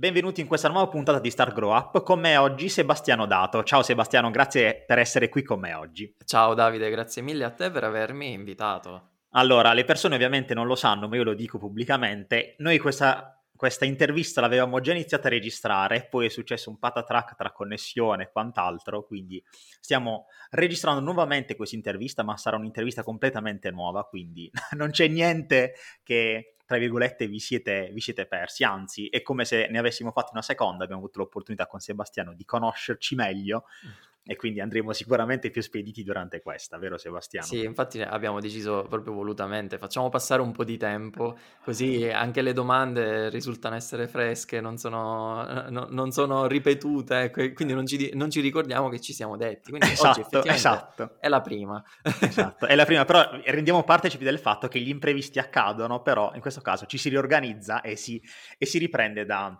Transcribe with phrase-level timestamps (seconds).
[0.00, 2.04] Benvenuti in questa nuova puntata di Start Grow Up.
[2.04, 3.64] Con me oggi Sebastiano Dato.
[3.64, 6.14] Ciao Sebastiano, grazie per essere qui con me oggi.
[6.24, 9.08] Ciao Davide, grazie mille a te per avermi invitato.
[9.30, 12.54] Allora, le persone ovviamente non lo sanno, ma io lo dico pubblicamente.
[12.58, 17.50] Noi questa, questa intervista l'avevamo già iniziata a registrare, poi è successo un patatrack tra
[17.50, 19.42] connessione e quant'altro, quindi
[19.80, 26.57] stiamo registrando nuovamente questa intervista, ma sarà un'intervista completamente nuova, quindi non c'è niente che
[26.68, 30.42] tra virgolette, vi siete, vi siete persi, anzi è come se ne avessimo fatto una
[30.42, 33.64] seconda, abbiamo avuto l'opportunità con Sebastiano di conoscerci meglio.
[33.86, 37.46] Mm e quindi andremo sicuramente più spediti durante questa, vero Sebastiano?
[37.46, 42.52] Sì, infatti abbiamo deciso proprio volutamente, facciamo passare un po' di tempo, così anche le
[42.52, 48.42] domande risultano essere fresche, non sono, no, non sono ripetute, quindi non ci, non ci,
[48.42, 49.70] ricordiamo che ci siamo detti.
[49.70, 51.16] Quindi esatto, esatto.
[51.20, 51.82] è la prima.
[52.20, 56.42] esatto, è la prima, però rendiamo partecipi del fatto che gli imprevisti accadono, però in
[56.42, 58.22] questo caso ci si riorganizza e si,
[58.58, 59.58] e si riprende da,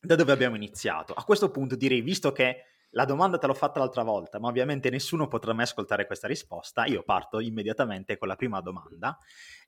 [0.00, 1.14] da dove abbiamo iniziato.
[1.14, 4.88] A questo punto direi, visto che la domanda te l'ho fatta l'altra volta, ma ovviamente
[4.88, 6.86] nessuno potrà mai ascoltare questa risposta.
[6.86, 9.18] Io parto immediatamente con la prima domanda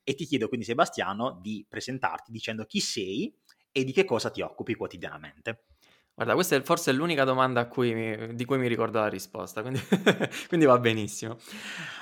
[0.02, 3.34] e ti chiedo quindi, Sebastiano, di presentarti dicendo chi sei
[3.72, 5.64] e di che cosa ti occupi quotidianamente.
[6.14, 9.80] Guarda, questa è forse l'unica domanda mi, di cui mi ricordo la risposta, quindi,
[10.48, 11.36] quindi, va benissimo.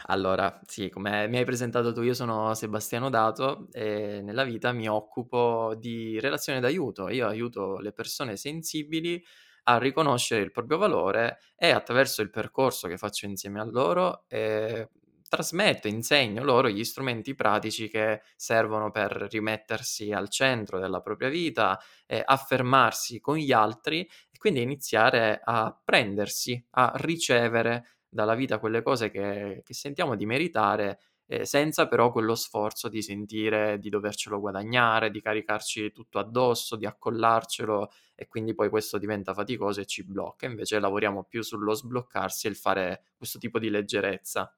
[0.06, 4.88] Allora, sì, come mi hai presentato tu, io sono Sebastiano Dato e nella vita mi
[4.88, 7.08] occupo di relazione d'aiuto.
[7.08, 9.20] Io aiuto le persone sensibili
[9.64, 14.88] a riconoscere il proprio valore e attraverso il percorso che faccio insieme a loro eh,
[15.28, 21.78] trasmetto, insegno loro gli strumenti pratici che servono per rimettersi al centro della propria vita,
[22.06, 28.82] eh, affermarsi con gli altri e quindi iniziare a prendersi, a ricevere dalla vita quelle
[28.82, 34.40] cose che, che sentiamo di meritare eh, senza però quello sforzo di sentire di dovercelo
[34.40, 40.04] guadagnare, di caricarci tutto addosso, di accollarcelo e quindi poi questo diventa faticoso e ci
[40.04, 40.46] blocca.
[40.46, 44.54] Invece lavoriamo più sullo sbloccarsi e il fare questo tipo di leggerezza.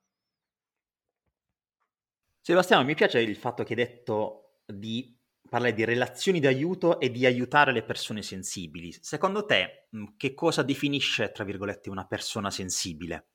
[2.41, 5.15] Sebastiano, mi piace il fatto che hai detto di
[5.49, 8.93] parlare di relazioni di aiuto e di aiutare le persone sensibili.
[9.01, 13.27] Secondo te, che cosa definisce, tra virgolette, una persona sensibile?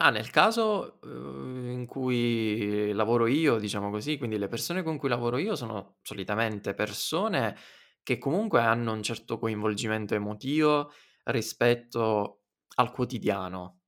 [0.00, 5.08] Ah, nel caso, uhm, in cui lavoro io, diciamo così, quindi le persone con cui
[5.08, 7.56] lavoro io sono solitamente persone
[8.04, 10.92] che comunque hanno un certo coinvolgimento emotivo
[11.24, 12.42] rispetto
[12.76, 13.80] al quotidiano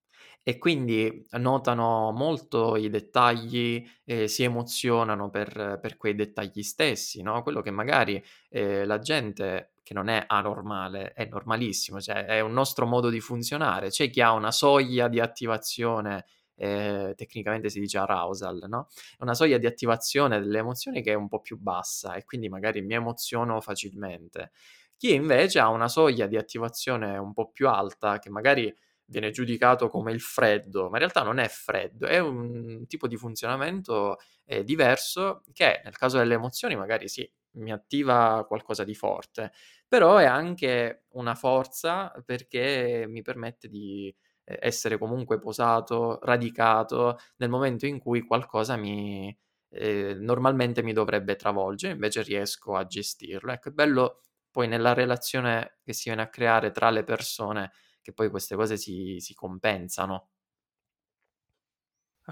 [0.43, 7.41] e quindi notano molto i dettagli e si emozionano per per quei dettagli stessi, no,
[7.45, 12.53] quello che magari, ehm, la gente che non è anormale, è normalissimo, cioè è un
[12.53, 13.89] nostro modo di funzionare.
[13.91, 18.89] C'è chi ha una soglia di attivazione, eh, tecnicamente si dice arousal, no?
[19.19, 22.83] Una soglia di attivazione delle emozioni che è un po' più bassa e quindi magari
[22.83, 24.53] mi emoziono facilmente.
[24.97, 28.73] Chi invece ha una soglia di attivazione un po' più alta, che magari
[29.07, 33.17] viene giudicato come il freddo, ma in realtà non è freddo, è un tipo di
[33.17, 39.53] funzionamento eh, diverso che nel caso delle emozioni magari sì, mi attiva qualcosa di forte,
[39.89, 47.49] però è anche una forza perché mi permette di eh, essere comunque posato, radicato nel
[47.51, 49.37] momento in cui qualcosa mi
[49.73, 53.53] eh, normalmente mi dovrebbe travolgere, invece riesco a gestirlo.
[53.53, 57.71] Ecco, è bello poi nella relazione che si viene a creare tra le persone
[58.03, 60.31] che poi queste cose si, si compensano.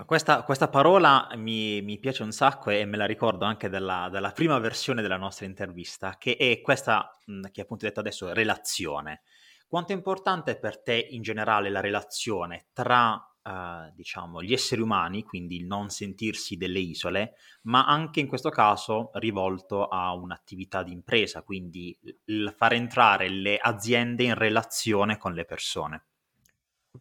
[0.04, 4.32] Questa, questa parola mi, mi, piace un sacco e me la ricordo anche dalla, dalla
[4.32, 7.10] prima versione della nostra intervista, che è questa
[7.50, 9.22] che appunto hai detto adesso, relazione.
[9.66, 15.22] Quanto è importante per te in generale la relazione tra Uh, diciamo, gli esseri umani,
[15.22, 20.92] quindi il non sentirsi delle isole, ma anche in questo caso rivolto a un'attività di
[20.92, 26.04] impresa, quindi il far entrare le aziende in relazione con le persone.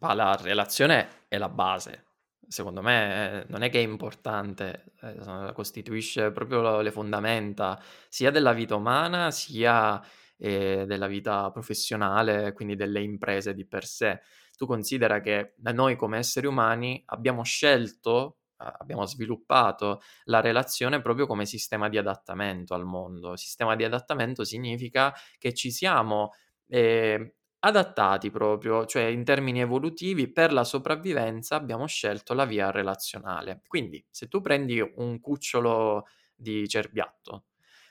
[0.00, 2.07] Ma la relazione è la base,
[2.48, 8.52] secondo me eh, non è che è importante, eh, costituisce proprio le fondamenta sia della
[8.52, 10.02] vita umana sia
[10.38, 14.20] eh, della vita professionale, quindi delle imprese di per sé.
[14.56, 21.46] Tu considera che noi come esseri umani abbiamo scelto, abbiamo sviluppato la relazione proprio come
[21.46, 23.36] sistema di adattamento al mondo.
[23.36, 26.32] Sistema di adattamento significa che ci siamo
[26.66, 33.62] eh, adattati proprio, cioè in termini evolutivi, per la sopravvivenza abbiamo scelto la via relazionale.
[33.66, 37.44] Quindi, se tu prendi un cucciolo di cerbiatto,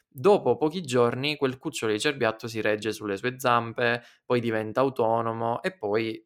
[0.08, 5.62] dopo pochi giorni quel cucciolo di cerbiatto si regge sulle sue zampe, poi diventa autonomo
[5.62, 6.26] e poi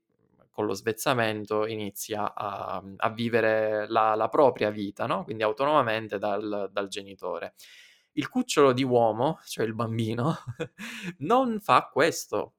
[0.52, 5.24] con lo svezzamento inizia a, a vivere la, la, propria vita, no?
[5.24, 7.54] quindi autonomamente dal, dal genitore.
[8.14, 10.36] Il cucciolo di uomo, cioè il bambino,
[11.20, 12.56] non fa questo,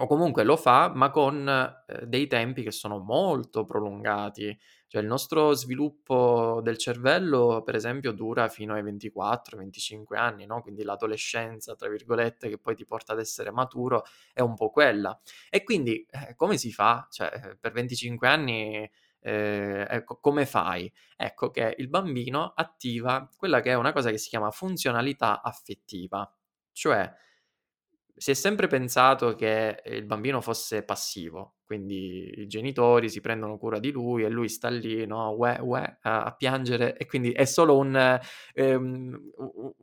[0.00, 4.56] o comunque lo fa, ma con eh, dei tempi che sono molto prolungati.
[4.86, 10.62] Cioè il nostro sviluppo del cervello, per esempio, dura fino ai 24-25 anni, no?
[10.62, 15.18] Quindi l'adolescenza, tra virgolette, che poi ti porta ad essere maturo, è un po' quella.
[15.50, 17.06] E quindi eh, come si fa?
[17.10, 18.90] Cioè, per 25 anni
[19.20, 20.90] eh, ecco, come fai?
[21.16, 26.30] Ecco che il bambino attiva quella che è una cosa che si chiama funzionalità affettiva,
[26.72, 27.12] cioè
[28.18, 33.78] si è sempre pensato che il bambino fosse passivo, quindi i genitori si prendono cura
[33.78, 37.44] di lui e lui sta lì, no, uè, uè, a, a, piangere e quindi è
[37.44, 38.20] solo un,
[38.54, 39.32] um,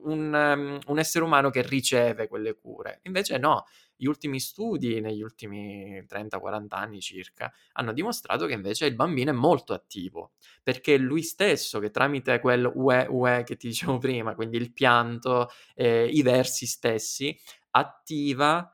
[0.03, 2.99] un, um, un, essere umano che riceve quelle cure.
[3.03, 3.63] Invece no,
[3.95, 9.33] gli ultimi studi negli ultimi 30-40 anni circa hanno dimostrato che invece il bambino è
[9.33, 14.35] molto attivo, perché è lui stesso che tramite quel uè, uè che ti dicevo prima,
[14.35, 17.37] quindi il pianto, eh, i versi stessi,
[17.75, 18.69] attiva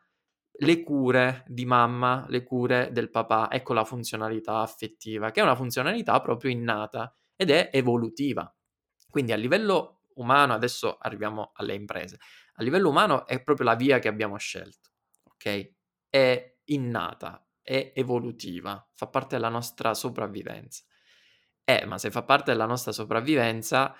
[0.59, 5.55] le cure di mamma, le cure del papà, ecco la funzionalità affettiva, che è una
[5.55, 8.53] funzionalità proprio innata ed è evolutiva.
[9.09, 12.19] Quindi a livello umano, adesso arriviamo alle imprese,
[12.55, 14.91] a livello umano è proprio la via che abbiamo scelto,
[15.33, 15.71] ok?
[16.09, 20.83] È innata, è evolutiva, fa parte della nostra sopravvivenza.
[21.63, 23.95] Eh, ma se fa parte della nostra sopravvivenza,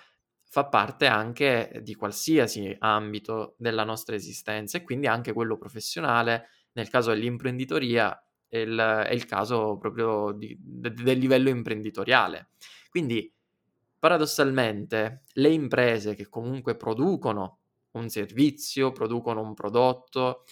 [0.52, 6.90] fa parte anche di qualsiasi ambito della nostra esistenza e quindi anche quello professionale, nel
[6.90, 12.50] caso dell'imprenditoria è il, è il caso proprio di, de, del livello imprenditoriale.
[12.90, 13.32] Quindi
[13.98, 17.60] paradossalmente le imprese che comunque producono
[17.92, 20.44] un servizio, producono un prodotto,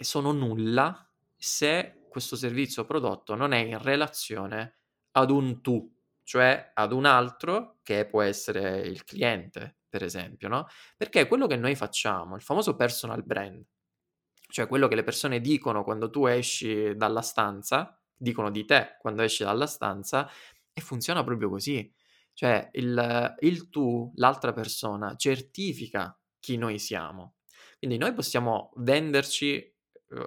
[0.00, 4.78] sono nulla se questo servizio o prodotto non è in relazione
[5.12, 5.88] ad un tu,
[6.32, 10.66] cioè ad un altro che può essere il cliente, per esempio, no?
[10.96, 13.62] Perché quello che noi facciamo, il famoso personal brand,
[14.48, 19.20] cioè quello che le persone dicono quando tu esci dalla stanza, dicono di te quando
[19.20, 20.26] esci dalla stanza,
[20.72, 21.92] e funziona proprio così.
[22.32, 27.34] Cioè il, il tu, l'altra persona, certifica chi noi siamo.
[27.78, 29.74] Quindi noi possiamo venderci eh,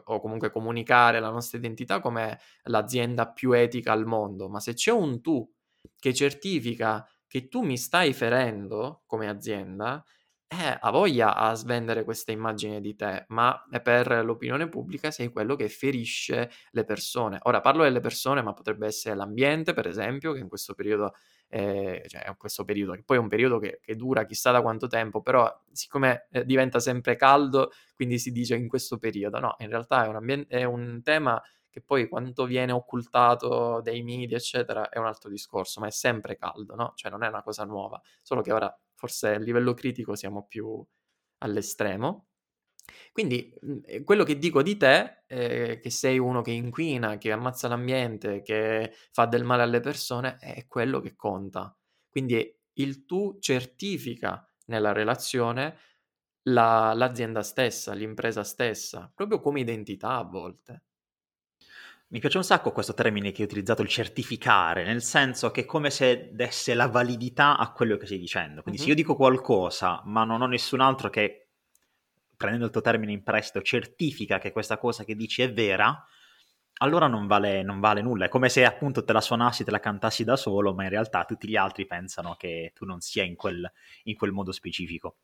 [0.03, 4.91] o comunque comunicare la nostra identità come l'azienda più etica al mondo, ma se c'è
[4.91, 5.51] un tu
[5.97, 10.03] che certifica che tu mi stai ferendo come azienda,
[10.47, 15.55] eh, ha voglia a svendere questa immagine di te, ma per l'opinione pubblica sei quello
[15.55, 17.39] che ferisce le persone.
[17.43, 21.13] Ora parlo delle persone, ma potrebbe essere l'ambiente, per esempio, che in questo periodo,
[21.49, 24.87] eh, cioè questo periodo, che poi è un periodo che, che dura chissà da quanto
[24.87, 29.69] tempo, però siccome eh, diventa sempre caldo, quindi si dice in questo periodo, no, in
[29.69, 31.41] realtà è un, ambien- è un tema
[31.75, 36.37] che poi quanto viene occultato dai media, eccetera, è un altro discorso, ma è sempre
[36.37, 36.93] caldo, no?
[36.95, 40.81] Cioè non è una cosa nuova, solo che ora forse a livello critico siamo più
[41.39, 42.27] all'estremo.
[43.11, 47.67] Quindi mhmm, quello che dico di te, eh, che sei uno che inquina, che ammazza
[47.67, 51.75] l'ambiente, che fa del male alle persone, è quello che conta.
[52.09, 55.77] Quindi il tu certifica nella relazione
[56.43, 60.84] la, l'azienda stessa, l'impresa stessa, proprio come identità a volte.
[62.07, 65.65] Mi piace un sacco questo termine che hai utilizzato, il certificare, nel senso che è
[65.65, 68.61] come se desse la validità a quello che stai dicendo.
[68.61, 68.89] Quindi mm-hmm.
[68.89, 71.49] se io dico qualcosa, ma non ho nessun altro che,
[72.37, 76.05] prendendo il tuo termine in prestito, certifica che questa cosa che dici è vera,
[76.79, 78.25] allora non vale, non vale nulla.
[78.25, 81.25] È come se appunto te la suonassi, te la cantassi da solo, ma in realtà
[81.25, 83.69] tutti gli altri pensano che tu non sia in quel,
[84.03, 85.17] in quel modo specifico.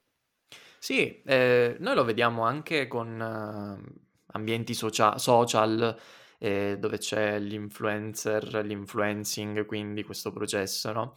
[0.79, 5.95] Sì, eh, noi lo vediamo anche con uh, ambienti socia- social
[6.43, 11.13] eh, dove c'è l'influencer, l'influencing, quindi questo processo, no?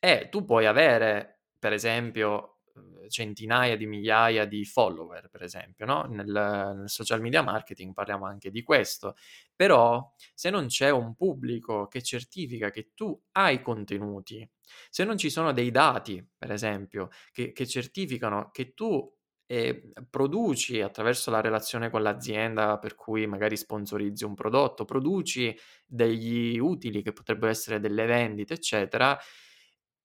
[0.00, 6.04] E tu puoi avere, per esempio, uhm, centinaia di migliaia di follower, per esempio, no?
[6.04, 9.16] nel, nel, social media marketing parliamo anche di questo,
[9.54, 14.48] però se non c'è un pubblico che certifica che tu hai contenuti,
[14.88, 19.15] se non ci sono dei dati, per esempio, che, che certificano che tu
[19.46, 26.58] e produci attraverso la relazione con l'azienda per cui magari sponsorizzi un prodotto, produci degli
[26.58, 29.16] utili che potrebbero essere delle vendite, eccetera,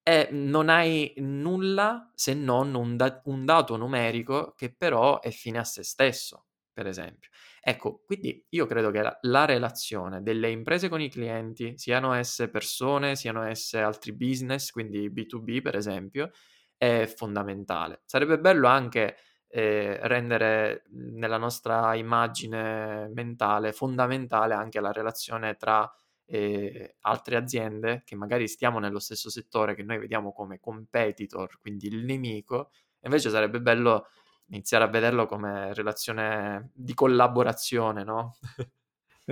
[0.03, 5.59] e non hai nulla se non un, da- un dato numerico che però è fine
[5.59, 6.45] a se stesso.
[6.73, 7.29] per esempio.
[7.61, 12.49] Ecco, quindi io credo che la, la, relazione delle imprese con i clienti, siano esse
[12.49, 16.31] persone, siano esse altri business, quindi B2B per esempio,
[16.77, 18.01] è fondamentale.
[18.05, 19.17] Sarebbe bello anche
[19.53, 25.91] eh, rendere nella nostra immagine mentale fondamentale anche la relazione tra
[26.25, 31.87] eh, altre aziende che magari stiamo nello stesso settore che noi vediamo come competitor, quindi
[31.87, 34.07] il nemico, invece sarebbe bello
[34.47, 38.37] iniziare a vederlo come relazione di collaborazione, no?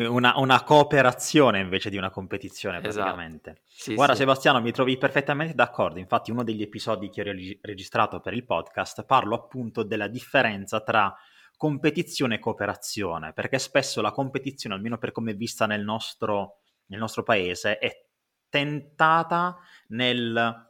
[0.07, 2.93] Una, una, cooperazione invece di una competizione, esatto.
[2.93, 3.49] praticamente.
[3.49, 3.65] Esatto.
[3.67, 4.19] Sì, Guarda, sì.
[4.19, 5.99] Sebastiano, mi trovi perfettamente d'accordo.
[5.99, 11.13] Infatti, uno degli episodi che ho registrato per il podcast parlo appunto della differenza tra
[11.57, 16.99] competizione e cooperazione, perché spesso la competizione, almeno per come è vista nel nostro, nel
[16.99, 18.05] nostro paese, è
[18.47, 19.57] tentata
[19.89, 20.67] nel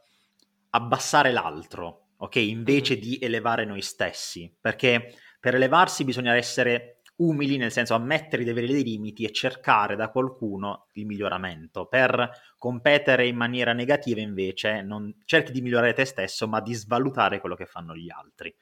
[0.70, 2.36] abbassare l'altro, ok?
[2.36, 3.02] Invece mm-hmm.
[3.02, 8.66] di elevare noi stessi, perché per elevarsi bisogna essere umili, nel senso ammettere di avere
[8.66, 11.86] dei limiti e cercare da qualcuno il miglioramento.
[11.86, 17.40] Per competere in maniera negativa, invece, non cerchi di migliorare te stesso, ma di svalutare
[17.40, 18.54] quello che fanno gli altri.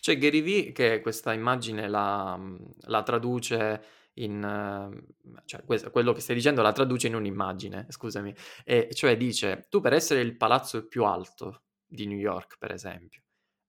[0.00, 2.38] C'è Gary Vee che questa immagine la,
[2.86, 3.82] la traduce
[4.14, 5.02] in...
[5.44, 9.92] cioè quello che stai dicendo la traduce in un'immagine, scusami, e cioè dice, tu per
[9.92, 13.22] essere il palazzo più alto di New York, per esempio,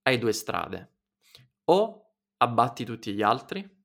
[0.03, 0.93] hai due strade.
[1.65, 3.77] O abbatti tutti gli altri,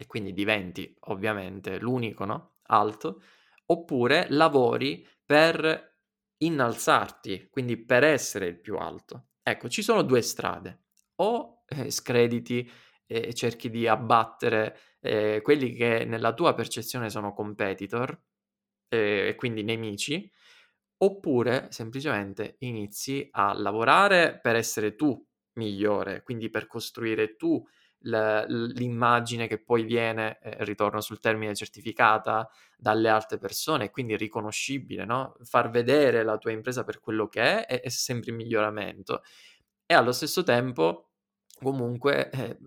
[0.00, 2.58] e quindi diventi ovviamente l'unico, no?
[2.70, 3.22] Alto,
[3.66, 5.96] oppure lavori per
[6.38, 9.30] innalzarti, quindi per essere il più alto.
[9.42, 10.84] Ecco, ci sono due strade.
[11.16, 12.70] O eh, screditi
[13.06, 18.22] e cerchi di abbattere eh, quelli che nella tua percezione sono competitor
[18.88, 20.30] eh, e quindi nemici,
[20.98, 25.24] oppure semplicemente inizi a lavorare per essere tu
[25.54, 27.64] migliore, quindi per costruire tu
[28.00, 35.36] l'immagine che poi viene, eh, ritorno sul termine, certificata dalle altre persone, quindi riconoscibile, no?
[35.42, 39.22] Far vedere la tua impresa per quello che è è, è sempre in miglioramento.
[39.86, 41.10] E allo stesso tempo,
[41.60, 42.58] comunque, eh,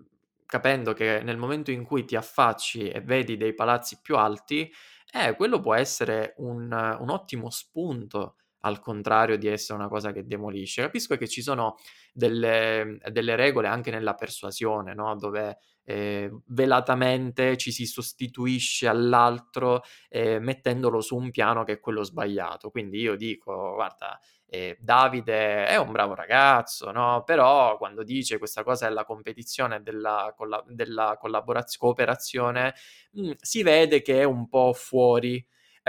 [0.45, 4.71] capendo che nel momento in cui ti affacci e vedi dei palazzi più alti,
[5.13, 10.25] eh, quello può essere un, un ottimo spunto al contrario di essere una cosa che
[10.25, 10.81] demolisce.
[10.81, 11.77] Capisco che ci sono
[12.13, 15.15] delle, delle regole anche nella persuasione, no?
[15.15, 22.03] dove eh, velatamente ci si sostituisce all'altro eh, mettendolo su un piano che è quello
[22.03, 22.69] sbagliato.
[22.69, 27.23] Quindi io dico, guarda, eh, Davide è un bravo ragazzo, no?
[27.25, 32.73] però quando dice questa cosa della competizione, della, colla- della collaborazione, cooperazione,
[33.13, 35.43] mh, mm, si vede che è un po' fuori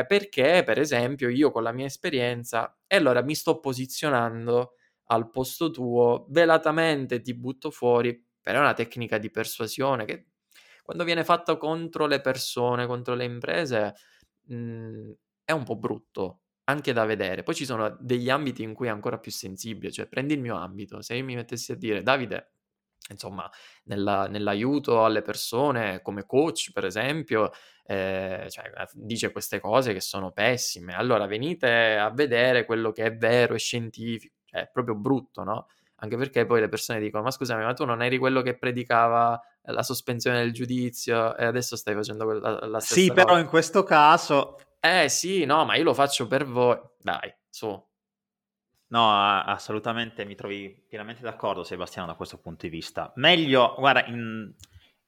[0.06, 4.74] perché, per esempio, io con la mia esperienza, e allora mi sto posizionando
[5.06, 10.26] al posto tuo, velatamente ti butto fuori, però è una tecnica di persuasione che
[10.82, 13.94] quando viene fatta contro le persone, contro le imprese,
[14.46, 17.42] mh, mhmm, è un po' brutto anche da vedere.
[17.42, 20.56] Poi ci sono degli ambiti in cui è ancora più sensibile, cioè prendi il mio
[20.56, 22.51] ambito, se io mi mettessi a dire Davide,
[23.10, 23.50] insomma,
[23.84, 27.50] nella, nell'aiuto alle persone come coach, per esempio,
[27.84, 30.94] eh, cioè, dice queste cose che sono pessime.
[30.94, 35.66] Allora venite a vedere quello che è vero e scientifico, cioè è proprio brutto, no?
[35.96, 39.40] Anche perché poi le persone dicono: Ma scusami, ma tu non eri quello che predicava
[39.66, 43.24] la sospensione del giudizio e adesso stai facendo la, la stessa Sì, cosa.
[43.24, 44.58] però in questo caso.
[44.80, 46.76] Eh sì, no, ma io lo faccio per voi.
[46.98, 47.90] Dai, su.
[48.92, 53.10] No, assolutamente mi trovi pienamente d'accordo, Sebastiano, da questo punto di vista.
[53.16, 54.52] Meglio, guarda, in,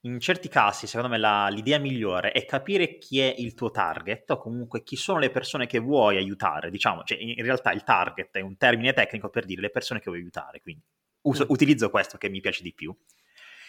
[0.01, 4.31] in certi casi, secondo me, la, l'idea migliore è capire chi è il tuo target,
[4.31, 6.71] o comunque chi sono le persone che vuoi aiutare.
[6.71, 10.07] Diciamo, cioè, in realtà il target è un termine tecnico per dire le persone che
[10.07, 10.83] vuoi aiutare, quindi
[11.25, 11.49] uso, mm.
[11.51, 12.97] utilizzo questo che mi piace di più.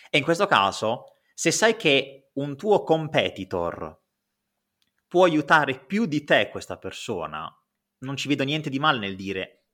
[0.09, 4.01] E in questo caso, se sai che un tuo competitor
[5.09, 7.53] può aiutare più di te questa persona,
[7.97, 9.64] non ci vedo niente di male nel dire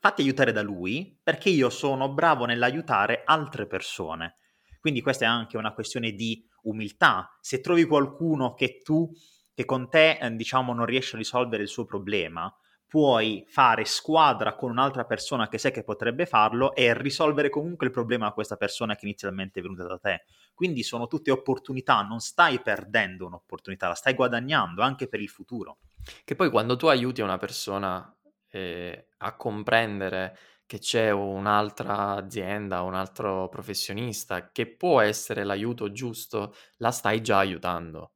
[0.00, 4.36] fatti aiutare da lui perché io sono bravo nell'aiutare altre persone.
[4.80, 7.36] Quindi questa è anche una questione di umiltà.
[7.40, 9.12] Se trovi qualcuno che tu,
[9.54, 12.52] che con te, eh, diciamo, non riesce a risolvere il suo problema,
[12.86, 17.92] puoi fare squadra con un'altra persona che sai che potrebbe farlo e risolvere comunque il
[17.92, 20.24] problema a questa persona che inizialmente è venuta da te.
[20.54, 25.78] Quindi sono tutte opportunità, non stai perdendo un'opportunità, la stai guadagnando anche per il futuro.
[26.24, 28.12] Che poi quando tu aiuti una persona
[28.50, 36.54] eh, a comprendere che c'è un'altra azienda, un altro professionista che può essere l'aiuto giusto,
[36.76, 38.12] la stai già aiutando.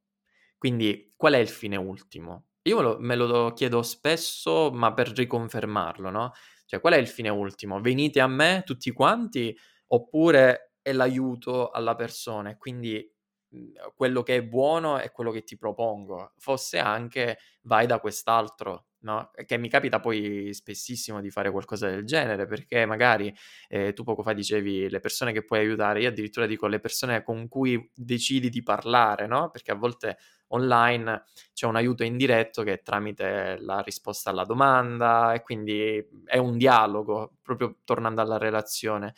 [0.57, 2.47] Quindi qual è il fine ultimo?
[2.63, 6.31] Io me lo, me lo chiedo spesso, ma per riconfermarlo, no?
[6.65, 7.79] Cioè, qual è il fine ultimo?
[7.79, 9.55] Venite a me tutti quanti
[9.87, 12.49] oppure è l'aiuto alla persona?
[12.51, 13.07] E quindi
[13.49, 18.84] mhmm, quello che è buono è quello che ti propongo, fosse anche vai da quest'altro,
[19.05, 19.31] no?
[19.45, 23.33] Che mi capita poi spessissimo di fare qualcosa del genere, perché magari
[23.69, 27.23] eh, tu poco fa dicevi le persone che puoi aiutare, io addirittura dico le persone
[27.23, 29.49] con cui decidi di parlare, no?
[29.51, 30.17] Perché a volte
[30.49, 36.37] online c'è un aiuto indiretto che è tramite la risposta alla domanda e quindi è
[36.37, 39.13] un dialogo, proprio tornando alla relazione.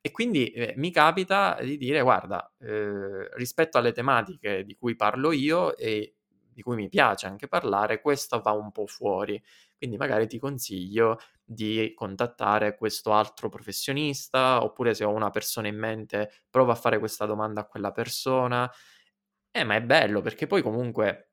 [0.00, 5.32] E quindi eh, mi capita di dire, guarda, eh, rispetto alle tematiche di cui parlo
[5.32, 6.14] io e
[6.58, 9.40] di cui mi piace anche parlare, questo va un po' fuori.
[9.76, 15.78] Quindi magari ti consiglio di contattare questo altro professionista, oppure se ho una persona in
[15.78, 18.68] mente, prova a fare questa domanda a quella persona.
[19.50, 21.30] Eh, ma è bello perché poi comunque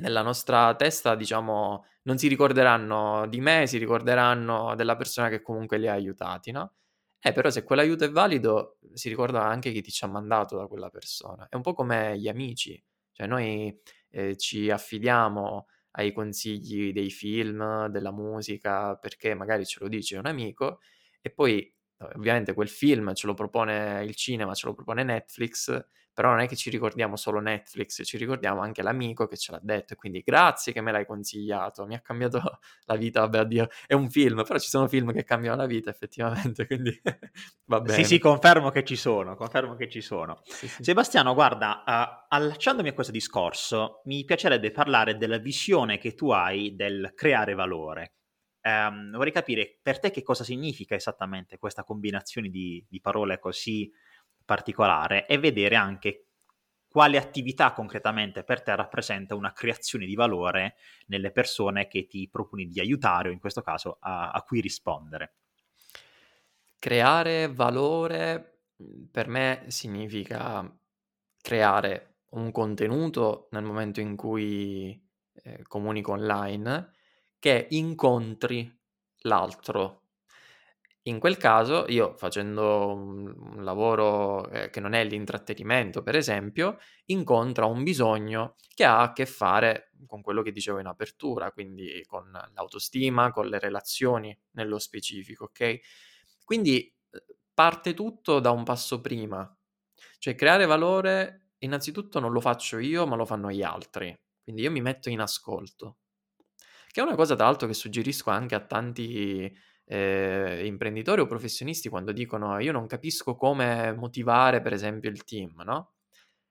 [0.00, 5.78] nella nostra testa, diciamo, non si ricorderanno di me, si ricorderanno della persona che comunque
[5.78, 6.74] li ha aiutati, no?
[7.20, 10.66] Eh, però se quell'aiuto è valido, si ricorda anche chi ti ci ha mandato da
[10.66, 11.46] quella persona.
[11.48, 12.80] È un po' come gli amici,
[13.12, 13.76] cioè noi
[14.10, 20.26] eh, ci affidiamo ai consigli dei film, della musica, perché magari ce lo dice un
[20.26, 20.80] amico
[21.20, 21.72] e poi
[22.14, 25.86] ovviamente quel film ce lo propone il cinema, ce lo propone Netflix,
[26.16, 29.60] però non è che ci ricordiamo solo Netflix, ci ricordiamo anche l'amico che ce l'ha
[29.62, 32.40] detto e quindi grazie che me l'hai consigliato, mi ha cambiato
[32.86, 35.90] la vita, vabbè addio, è un film, però ci sono film che cambiano la vita
[35.90, 36.98] effettivamente, quindi
[37.66, 37.98] va bene.
[37.98, 40.40] Sì, sì, confermo che ci sono, confermo che ci sono.
[40.44, 40.84] Sì, sì.
[40.84, 46.74] Sebastiano, guarda, uh, allacciandomi a questo discorso, mi piacerebbe parlare della visione che tu hai
[46.74, 48.14] del creare valore
[48.66, 53.88] Um, vorrei capire per te che cosa significa esattamente questa combinazione di, di parole così
[54.46, 56.28] particolare e vedere anche
[56.88, 60.76] quale attività concretamente per te rappresenta una creazione di valore
[61.08, 65.34] nelle persone che ti proponi di aiutare o in questo caso a, a cui rispondere.
[66.78, 70.74] Creare valore mhmm, per me significa
[71.42, 74.98] creare un contenuto nel momento in cui
[75.42, 76.92] eh, comunico online
[77.38, 78.74] che incontri
[79.22, 80.05] l'altro.
[81.06, 87.66] In quel caso io facendo un, lavoro eh, che non è l'intrattenimento, per esempio, incontra
[87.66, 92.30] un bisogno che ha a che fare con quello che dicevo in apertura, quindi con
[92.54, 95.78] l'autostima, con le relazioni nello specifico, ok?
[96.44, 99.48] Quindi eh, parte tutto da un passo prima,
[100.18, 104.16] cioè creare valore innanzitutto non lo faccio io, ma lo fanno gli altri.
[104.42, 105.98] Quindi io mi metto in ascolto.
[106.90, 109.54] Che è una cosa, tra l'altro, che suggerisco anche a tanti
[109.86, 115.62] eh, imprenditori o professionisti quando dicono io non capisco come motivare, per esempio, il team,
[115.64, 115.92] no?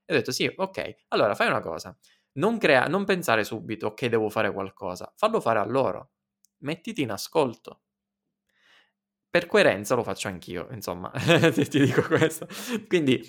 [0.06, 1.95] E ho detto sì, ok, allora fai una cosa,
[2.34, 6.12] non, crea- non pensare subito che devo fare qualcosa, fallo fare a loro,
[6.60, 7.82] mettiti in ascolto.
[9.30, 11.12] Per coerenza lo faccio anch'io, insomma,
[11.54, 12.48] ti dico questo.
[12.88, 13.21] Quindi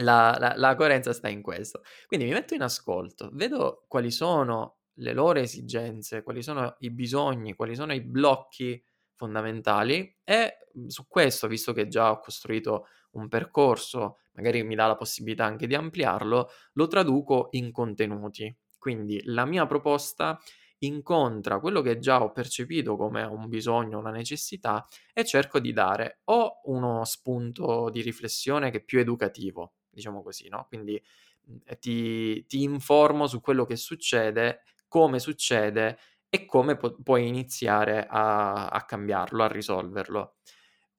[0.00, 1.82] la, la, la coerenza sta in questo.
[2.06, 7.54] Quindi mi metto in ascolto, vedo quali sono le loro esigenze, quali sono i bisogni,
[7.54, 8.82] quali sono i blocchi
[9.22, 14.86] fondamentali e mhmm, su questo, visto che già ho costruito un percorso, magari mi dà
[14.86, 18.54] la possibilità anche di ampliarlo, lo traduco in contenuti.
[18.78, 20.38] Quindi la mia proposta
[20.78, 26.20] incontra quello che già ho percepito come un bisogno, una necessità e cerco di dare
[26.24, 30.64] o uno spunto di riflessione che è più educativo, diciamo così, no?
[30.68, 31.00] Quindi
[31.46, 35.98] mhmm, ti, ti informo su quello che succede come succede
[36.34, 40.36] e come pu- puoi iniziare a, a cambiarlo, a risolverlo.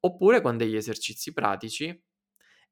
[0.01, 1.87] Oppure con degli esercizi pratici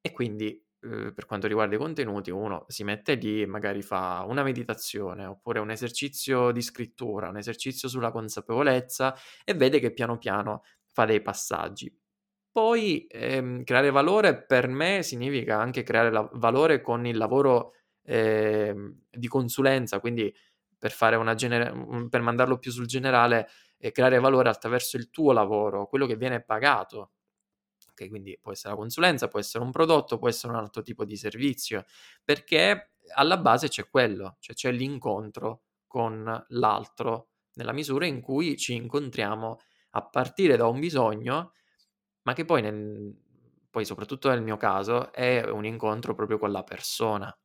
[0.02, 0.48] e quindi
[0.84, 5.26] eh, per quanto riguarda i contenuti, uno si mette lì e magari fa una meditazione
[5.26, 11.06] oppure un esercizio di scrittura, un esercizio sulla consapevolezza e vede che piano piano fa
[11.06, 11.96] dei passaggi.
[12.52, 19.04] Poi ehm, creare valore per me significa anche creare la- valore con il lavoro ehm,
[19.10, 20.34] di consulenza, quindi
[20.82, 21.72] per, una genera-
[22.10, 26.42] per mandarlo più sul generale e creare valore attraverso il tuo lavoro, quello che viene
[26.42, 27.12] pagato.
[27.92, 31.06] Okay, quindi può essere la consulenza, può essere un prodotto, può essere un altro tipo
[31.06, 31.86] di servizio,
[32.24, 38.74] perché alla base c'è quello, cioè c'è l'incontro con l'altro, nella misura in cui ci
[38.74, 39.60] incontriamo
[39.92, 41.54] a partire da un bisogno,
[42.24, 43.14] ma che poi, nel,
[43.70, 47.36] poi soprattutto nel mio caso, è un incontro proprio con la persona.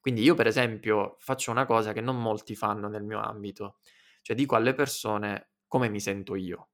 [0.00, 3.78] Quindi io per esempio faccio una cosa che non molti fanno nel mio ambito,
[4.22, 6.68] cioè dico alle persone come mi sento io.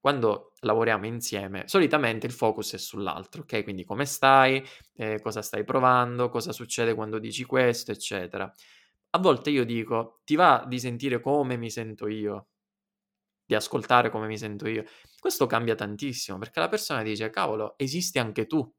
[0.00, 3.62] Quando lavoriamo insieme, solitamente il focus è sull'altro, ok?
[3.64, 8.50] Quindi come stai, eh, cosa stai provando, cosa succede quando dici questo, eccetera.
[9.10, 12.48] A volte io dico, ti va di sentire come mi sento io,
[13.44, 14.84] di ascoltare come mi sento io.
[15.18, 18.70] Questo cambia tantissimo perché la persona dice, cavolo, esisti anche tu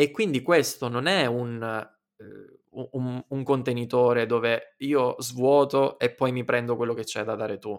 [0.00, 6.30] E quindi questo non è un, eh, un, un contenitore dove io svuoto e poi
[6.30, 7.76] mi prendo quello che c'è da dare tu,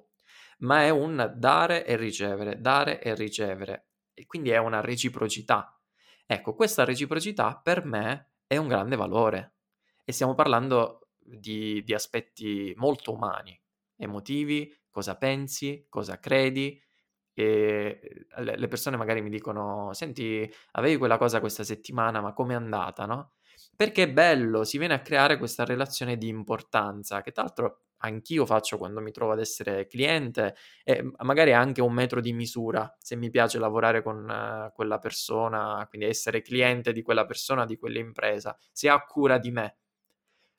[0.58, 3.92] ma è un dare e ricevere, dare e ricevere.
[4.14, 5.80] E quindi è una reciprocità.
[6.26, 9.54] Ecco, questa reciprocità per me è un grande valore.
[10.04, 13.58] E stiamo parlando di, di aspetti molto umani,
[13.96, 16.78] emotivi, cosa pensi, cosa credi,
[17.42, 23.06] e le persone magari mi dicono: Senti, avevi quella cosa questa settimana, ma com'è andata,
[23.06, 23.34] no?
[23.76, 28.46] Perché è bello, si viene a creare questa relazione di importanza, che tra l'altro anch'io
[28.46, 33.16] faccio quando mi trovo ad essere cliente e magari anche un metro di misura, se
[33.16, 38.58] mi piace lavorare con uh, quella persona, quindi essere cliente di quella persona, di quell'impresa,
[38.72, 39.78] se ha cura di me.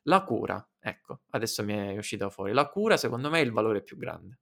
[0.05, 3.83] La cura, ecco, adesso mi è uscita fuori, la cura secondo me è il valore
[3.83, 4.39] più grande.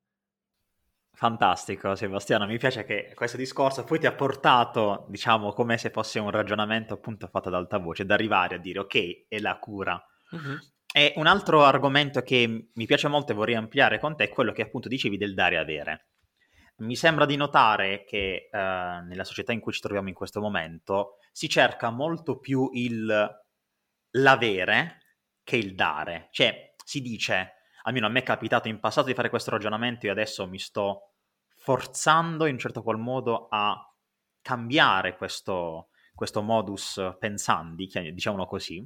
[1.18, 2.46] Fantastico, Sebastiano.
[2.46, 6.94] Mi piace che questo discorso poi ti ha portato, diciamo, come se fosse un ragionamento
[6.94, 10.00] appunto fatto ad alta voce, ad arrivare a dire ok, è la cura.
[10.30, 10.58] Uh-huh.
[10.94, 14.52] E un altro argomento che mi piace molto e vorrei ampliare con te è quello
[14.52, 16.06] che appunto dicevi del dare e avere.
[16.76, 21.16] Mi sembra di notare che eh, nella società in cui ci troviamo in questo momento
[21.32, 23.28] si cerca molto più il
[24.12, 24.98] l'avere
[25.42, 26.28] che il dare.
[26.30, 30.12] Cioè, si dice, almeno a me è capitato in passato di fare questo ragionamento, io
[30.12, 31.07] adesso mi sto
[31.68, 33.78] forzando in un certo qual modo a
[34.40, 38.78] cambiare questo, questo modus pensandi, diciamolo così,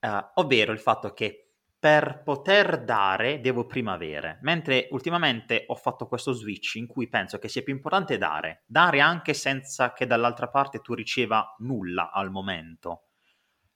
[0.00, 6.06] eh, ovvero il fatto che per poter dare devo prima avere, mentre ultimamente ho fatto
[6.08, 10.48] questo switch in cui penso che sia più importante dare, dare anche senza che dall'altra
[10.48, 13.08] parte tu riceva nulla al momento,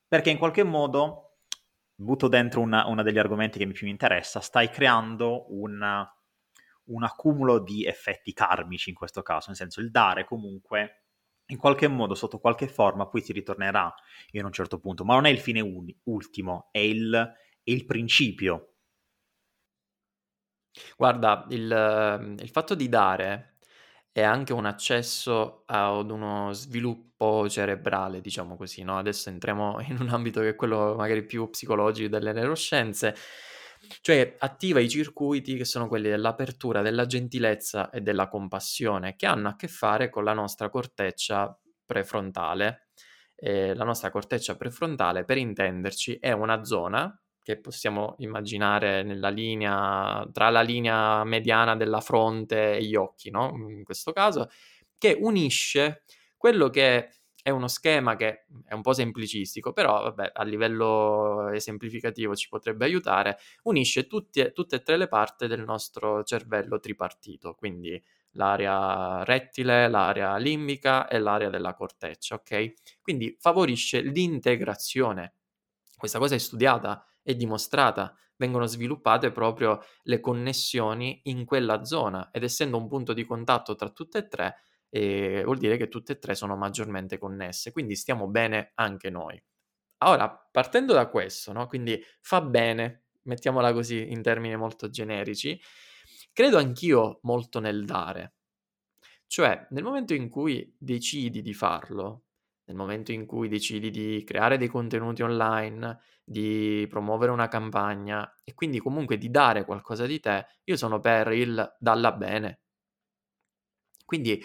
[0.09, 1.40] perché in qualche modo,
[1.94, 6.11] butto dentro uno degli argomenti che mi più interessa, stai creando una
[6.90, 11.05] un accumulo di effetti karmici in questo caso, nel senso il dare comunque
[11.50, 13.92] in qualche modo, sotto qualche forma, poi ti ritornerà
[14.33, 17.85] in un certo punto, ma non è il fine uni- ultimo, è il, è il
[17.85, 18.74] principio.
[20.96, 23.57] Guarda, il, il, fatto di dare
[24.12, 28.98] è anche un accesso ad uno sviluppo cerebrale, diciamo così, no?
[28.98, 33.16] Adesso entriamo in un ambito che è quello magari più psicologico delle neuroscienze,
[34.00, 39.48] cioè attiva i circuiti che sono quelli dell'apertura, della gentilezza e della compassione, che hanno
[39.48, 42.88] a che fare con la nostra corteccia prefrontale.
[43.34, 50.28] Eh, la nostra corteccia prefrontale, per intenderci, è una zona che possiamo immaginare nella linea,
[50.32, 53.50] tra la linea mediana della fronte e gli occhi, no?
[53.70, 54.50] In questo caso,
[54.98, 56.02] che unisce
[56.36, 57.08] quello che
[57.42, 62.85] è uno schema che è un po' semplicistico, però vabbè, a livello esemplificativo ci potrebbe
[62.85, 69.88] aiutare, unisce tutti, tutte e tre le parti del nostro cervello tripartito, quindi l'area rettile,
[69.88, 72.74] l'area limbica e l'area della corteccia, ok?
[73.03, 75.35] Quindi favorisce l'integrazione.
[75.96, 82.42] Questa cosa è studiata, è dimostrata, vengono sviluppate proprio le connessioni in quella zona ed
[82.42, 84.57] essendo un punto di contatto tra tutte e tre,
[84.90, 89.42] e vuol dire che tutte e tre sono maggiormente connesse, quindi stiamo bene anche noi.
[90.05, 91.66] Ora, partendo da questo, no?
[91.66, 95.61] quindi fa bene, mettiamola così in termini molto generici,
[96.33, 98.35] credo anch'io molto nel dare.
[99.26, 102.24] Cioè, nel momento in cui decidi di farlo,
[102.64, 108.55] nel momento in cui decidi di creare dei contenuti online, di promuovere una campagna e
[108.55, 112.61] quindi comunque di dare qualcosa di te, io sono per il dalla bene.
[114.05, 114.42] Quindi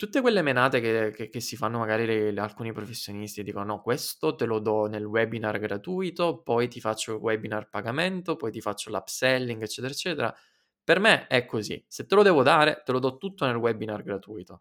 [0.00, 3.82] Tutte quelle menate che che che si fanno magari le le alcuni professionisti, dicono: "No,
[3.82, 8.62] questo te lo do nel webinar gratuito, poi ti faccio il webinar pagamento, poi ti
[8.62, 10.34] faccio l'upselling, eccetera, eccetera."
[10.82, 14.02] Per me è così: se te lo devo dare, te lo do tutto nel webinar
[14.02, 14.60] gratuito.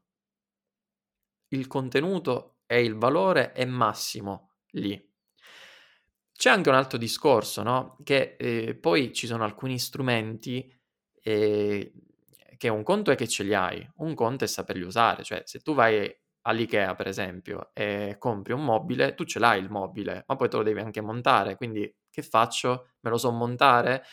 [1.52, 5.04] Il contenuto e il valore è massimo lì.
[6.36, 10.73] C'è anche un altro discorso, no, che, ehm, poi ci sono alcuni strumenti,
[11.21, 11.91] ehm
[12.60, 15.62] che un conto è che ce li hai, un conto è saperli usare, cioè se
[15.62, 20.36] tu vai all'IKEA per esempio e compri un mobile, tu ce l'hai il mobile, ma
[20.36, 22.89] poi te lo devi anche montare, quindi che faccio?
[23.02, 24.04] Me lo so montare?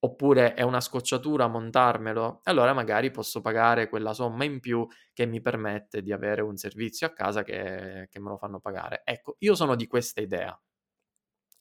[0.00, 2.40] Oppure è una scocciatura montarmelo?
[2.44, 7.06] Allora magari posso pagare quella somma in più che mi permette di avere un servizio
[7.06, 9.00] a casa che, che me lo fanno pagare.
[9.04, 10.58] Ecco, io sono di questa idea.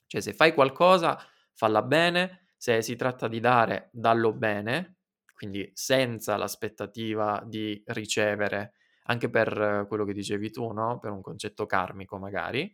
[0.08, 1.18] Cioè se fai qualcosa,
[1.54, 4.98] falla bene, se si tratta di dare, dallo bene,
[5.44, 8.76] quindi senza l'aspettativa di ricevere,
[9.08, 11.00] anche per quello che dicevi tu, no?
[11.00, 12.74] per un concetto karmico magari.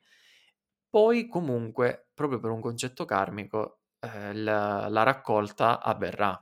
[0.87, 6.39] Poi comunque, proprio per un concetto karmico, eh, la, la raccolta avverrà.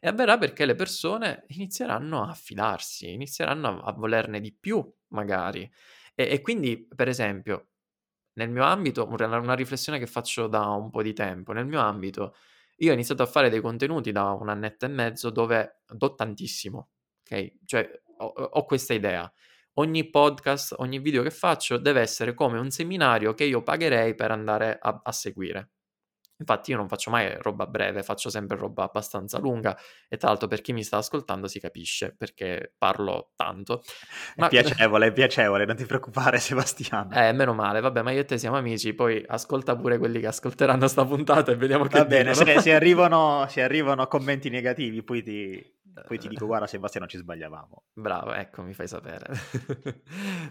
[0.00, 5.70] E avverrà perché le persone inizieranno a fidarsi, inizieranno a, a volerne di più magari.
[6.16, 7.68] E, e quindi, per esempio,
[8.34, 12.34] nel mio ambito, una riflessione che faccio da un po' di tempo, nel mio ambito,
[12.76, 16.90] io ho iniziato a fare dei contenuti da un annetto e mezzo dove do tantissimo,
[17.22, 17.52] ok?
[17.64, 19.30] Cioè, ho, ho questa idea.
[19.74, 24.30] Ogni podcast, ogni video che faccio deve essere come un seminario che io pagherei per
[24.30, 25.73] andare a, a seguire.
[26.36, 29.76] Infatti io non faccio mai roba breve, faccio sempre roba abbastanza lunga
[30.08, 33.82] e tra l'altro per chi mi sta ascoltando si capisce perché parlo tanto.
[34.36, 34.46] Ma...
[34.46, 37.10] È piacevole, è piacevole, non ti preoccupare Sebastiano.
[37.12, 40.26] Eh, meno male, vabbè, ma io e te siamo amici, poi ascolta pure quelli che
[40.26, 45.02] ascolteranno sta puntata e vediamo che Va bene, se, se, arrivano, se arrivano commenti negativi
[45.02, 45.74] poi ti,
[46.06, 47.84] poi ti dico guarda Sebastiano ci sbagliavamo.
[47.92, 49.26] Bravo, ecco, mi fai sapere.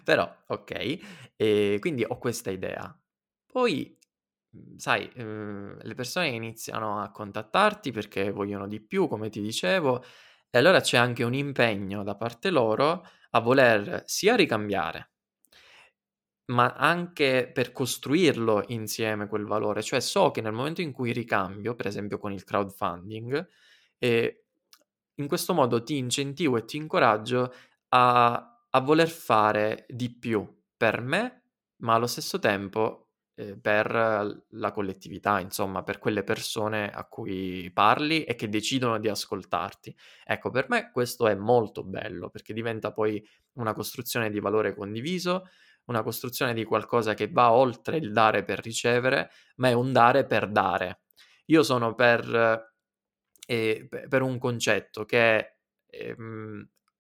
[0.03, 2.97] Però, ok, e quindi ho questa idea.
[3.51, 3.97] Poi
[4.77, 10.03] sai, ehm, le persone iniziano a contattarti perché vogliono di più, come ti dicevo,
[10.49, 15.11] e allora c'è anche un impegno da parte loro a voler sia ricambiare,
[16.45, 19.81] ma anche per costruirlo insieme quel valore.
[19.81, 23.47] Cioè so che nel momento in cui ricambio, per esempio con il crowdfunding,
[23.97, 24.43] eh,
[25.15, 27.53] in questo modo ti incentivo e ti incoraggio
[27.89, 31.43] a, a voler fare di più per me,
[31.77, 33.02] ma allo stesso tempo
[33.35, 39.09] eh, per la collettività, insomma, per quelle persone a cui parli e che decidono di
[39.09, 39.95] ascoltarti.
[40.25, 45.47] Ecco, per me questo è molto bello perché diventa poi una costruzione di valore condiviso,
[45.85, 50.25] una costruzione di qualcosa che va oltre il dare per ricevere, ma è un dare
[50.25, 51.01] per dare.
[51.47, 52.71] Io sono per,
[53.47, 55.55] eh, per un concetto che è
[55.87, 56.15] eh,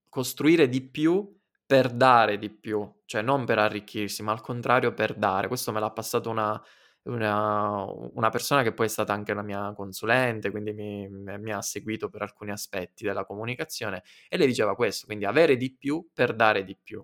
[0.09, 5.15] costruire di più per dare di più, cioè non per arricchirsi, ma al contrario per
[5.15, 5.47] dare.
[5.47, 6.61] Questo me l'ha passato una,
[7.03, 11.61] una, una persona che poi è stata anche una mia consulente, quindi mi, mi, ha
[11.61, 16.35] seguito per alcuni aspetti della comunicazione e lei diceva questo, quindi avere di più per
[16.35, 17.03] dare di più.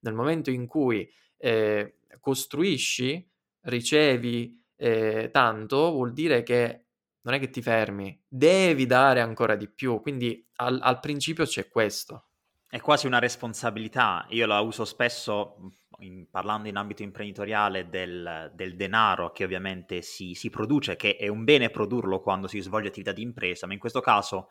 [0.00, 3.28] Nel momento in cui eh, costruisci,
[3.62, 6.86] ricevi eh, tanto, vuol dire che
[7.22, 11.68] non è che ti fermi, devi dare ancora di più, quindi al, al principio c'è
[11.68, 12.29] questo.
[12.70, 15.56] È quasi una responsabilità, io la uso spesso
[15.98, 21.26] in, parlando in ambito imprenditoriale del, del denaro che ovviamente si, si, produce, che è
[21.26, 24.50] un bene produrlo quando si svolge attività di impresa, ma in questo caso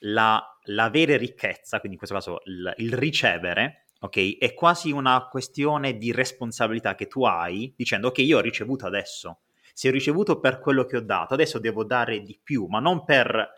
[0.00, 5.96] la, l'avere ricchezza, quindi in questo caso il, il ricevere, ok, è quasi una questione
[5.96, 10.58] di responsabilità che tu hai dicendo ok, io ho ricevuto adesso, se ho ricevuto per
[10.58, 13.48] quello che ho dato, adesso devo dare di più, ma non per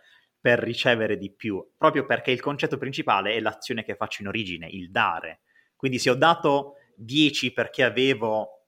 [0.47, 4.69] per ricevere di più, proprio perché il concetto principale è l'azione che faccio in origine,
[4.69, 5.41] il dare.
[5.75, 8.67] Quindi se ho dato 10 perché avevo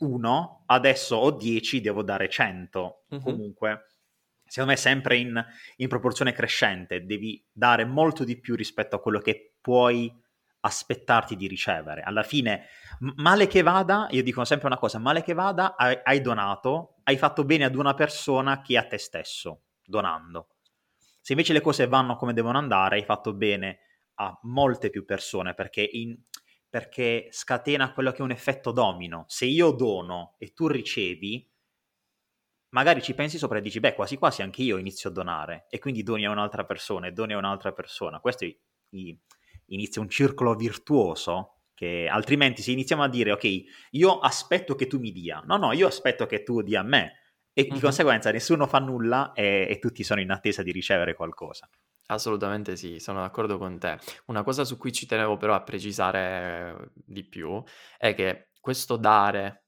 [0.00, 3.04] 1, adesso ho 10, devo dare 100.
[3.10, 3.20] Uh-huh.
[3.20, 3.84] Comunque,
[4.44, 5.40] secondo me sempre in,
[5.76, 10.12] in, proporzione crescente, devi dare molto di più rispetto a quello che puoi
[10.62, 12.02] aspettarti di ricevere.
[12.02, 12.66] Alla fine,
[13.14, 17.16] male che vada, io dico sempre una cosa, male che vada, hai, hai donato, hai
[17.16, 20.48] fatto bene ad una persona che a te stesso, donando.
[21.20, 23.80] Se invece le cose vanno come devono andare, hai fatto bene
[24.14, 26.16] a molte più persone perché, in,
[26.68, 29.24] perché scatena quello che è un effetto domino.
[29.28, 31.48] Se io dono e tu ricevi,
[32.70, 35.78] magari ci pensi sopra e dici, beh, quasi quasi anche io inizio a donare e
[35.78, 38.20] quindi doni a un'altra persona e doni a un'altra persona.
[38.20, 38.46] Questo
[39.66, 44.98] inizia un circolo virtuoso che altrimenti se iniziamo a dire, ok, io aspetto che tu
[44.98, 47.14] mi dia, no, no, io aspetto che tu dia a me
[47.52, 47.80] e di mm-hmm.
[47.80, 51.68] conseguenza nessuno fa nulla e, e tutti sono in attesa di ricevere qualcosa.
[52.06, 53.98] Assolutamente sì, sono d'accordo con te.
[54.26, 57.62] Una cosa su cui ci tenevo però a precisare eh, di più
[57.96, 59.66] è che questo dare,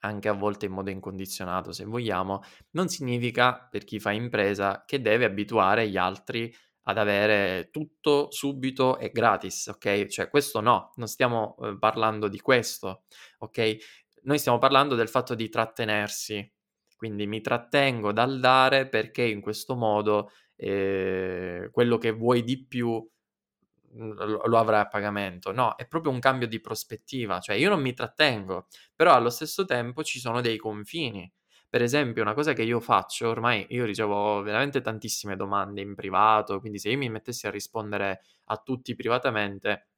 [0.00, 5.00] anche a volte in modo incondizionato se vogliamo, non significa per chi fa impresa che
[5.00, 6.52] deve abituare gli altri
[6.84, 10.06] ad avere tutto subito e gratis, ok?
[10.06, 13.04] Cioè questo no, non stiamo eh, parlando di questo,
[13.38, 13.76] ok?
[14.22, 16.50] Noi stiamo parlando del fatto di trattenersi,
[17.02, 23.04] quindi mi trattengo dal dare perché in questo modo eh, quello che vuoi di più
[23.92, 25.52] mhmm, lo, lo avrai a pagamento.
[25.52, 29.64] No, è proprio un cambio di prospettiva, cioè io non mi trattengo, però allo stesso
[29.64, 31.30] tempo ci sono dei confini.
[31.68, 36.60] Per esempio, una cosa che io faccio, ormai io ricevo veramente tantissime domande in privato,
[36.60, 39.88] quindi se io mi mettessi a rispondere a tutti privatamente,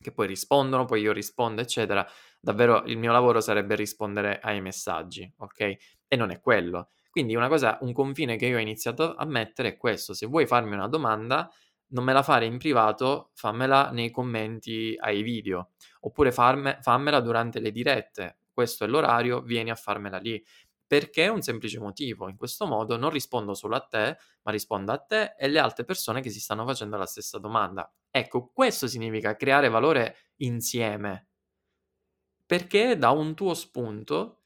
[0.00, 2.06] che poi rispondono, poi io rispondo, eccetera,
[2.40, 5.76] davvero il mio lavoro sarebbe rispondere ai messaggi, ok?
[6.12, 6.90] E non è quello.
[7.08, 10.46] Quindi una cosa, un confine che io ho iniziato a mettere è questo, se vuoi
[10.46, 11.50] farmi una domanda,
[11.88, 15.70] non me la fare in privato, fammela nei commenti ai video,
[16.00, 20.42] oppure farme, fammela durante le dirette, questo è l'orario, vieni a farmela lì.
[20.86, 24.98] Perché un semplice motivo, in questo modo non rispondo solo a te, ma rispondo a
[24.98, 27.88] te e alle altre persone che si stanno facendo la stessa domanda.
[28.10, 31.28] Ecco, questo significa creare valore insieme,
[32.44, 34.39] perché da un tuo spunto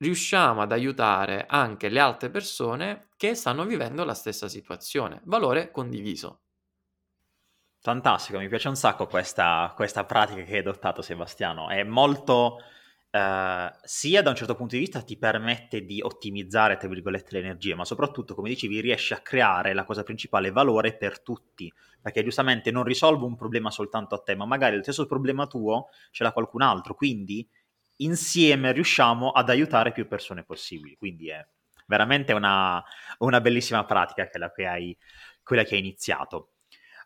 [0.00, 5.20] riusciamo ad aiutare anche le altre persone che stanno vivendo la stessa situazione.
[5.24, 6.40] Valore condiviso.
[7.82, 11.68] Fantastico, mi piace un sacco questa, questa pratica che hai adottato Sebastiano.
[11.68, 12.58] È molto,
[13.10, 17.38] eh, sia da un certo punto di vista ti permette di ottimizzare, tra virgolette, le
[17.40, 22.22] energie, ma soprattutto, come dicevi, riesci a creare la cosa principale, valore per tutti, perché
[22.22, 26.22] giustamente non risolvo un problema soltanto a te, ma magari il stesso problema tuo ce
[26.22, 27.46] l'ha qualcun altro, quindi
[28.02, 30.96] insieme riusciamo ad aiutare più persone possibili.
[30.96, 31.46] Quindi è
[31.86, 32.82] veramente una,
[33.18, 34.96] una bellissima pratica quella che, hai,
[35.42, 36.52] quella che hai iniziato.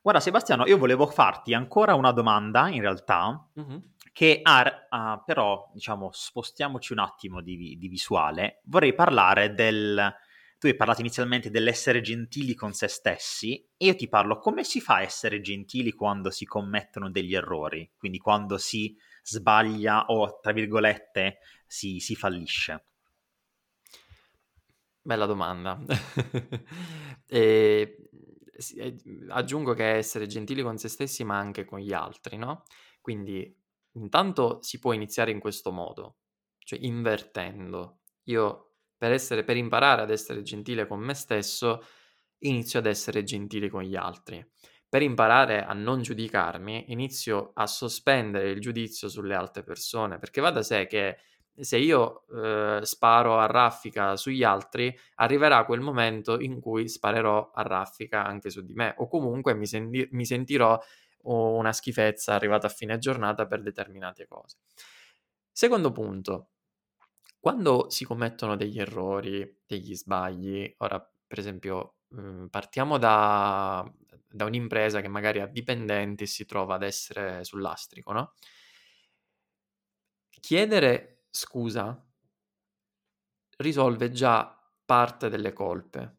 [0.02, 3.78] Guarda Sebastiano, io volevo farti ancora una domanda in realtà, mm-hmm.
[4.12, 8.60] che ha, uh, però, diciamo, spostiamoci un attimo di, di, visuale.
[8.64, 10.14] Vorrei parlare del...
[10.58, 14.80] Tu hai parlato inizialmente dell'essere gentili con se stessi e io ti parlo come si
[14.80, 20.52] fa a essere gentili quando si commettono degli errori, quindi quando si sbaglia o, tra
[20.52, 22.86] virgolette, si, si fallisce?
[25.00, 25.80] Bella domanda.
[27.26, 28.08] e,
[29.30, 32.64] aggiungo che essere gentili con se stessi ma anche con gli altri, no?
[33.00, 33.52] Quindi
[33.92, 36.18] intanto si può iniziare in questo modo,
[36.58, 38.00] cioè invertendo.
[38.24, 41.84] Io per, essere, per imparare ad essere gentile con me stesso
[42.38, 44.44] inizio ad essere gentile con gli altri
[44.94, 50.52] per imparare a non giudicarmi, inizio a sospendere il giudizio sulle altre persone, perché va
[50.52, 51.16] da sé che
[51.52, 57.62] se io eh, sparo a raffica sugli altri, arriverà quel momento in cui sparerò a
[57.62, 60.80] raffica anche su di me, o comunque mi, senti- mi sentirò
[61.22, 64.58] una schifezza arrivata a fine giornata per determinate cose.
[65.50, 66.50] Secondo punto,
[67.40, 73.84] quando si commettono degli errori, degli sbagli, ora per esempio mhmm, partiamo da,
[74.34, 78.34] da un'impresa che magari ha dipendenti e si trova ad essere sul lastrico, no?
[80.40, 82.04] Chiedere scusa
[83.58, 86.18] risolve già parte delle colpe.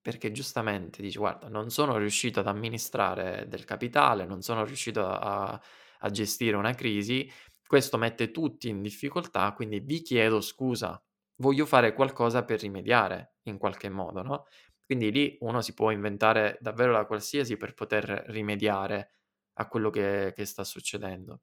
[0.00, 5.60] Perché giustamente dici, guarda, non sono riuscito ad amministrare del capitale, non sono riuscito a,
[6.00, 7.28] a gestire una crisi,
[7.66, 11.02] questo mette tutti in difficoltà, quindi vi chiedo scusa,
[11.38, 14.46] voglio fare qualcosa per rimediare in qualche modo, no?
[14.86, 19.10] Quindi lì uno si può inventare davvero la qualsiasi per poter rimediare
[19.54, 21.40] a quello che, che sta succedendo.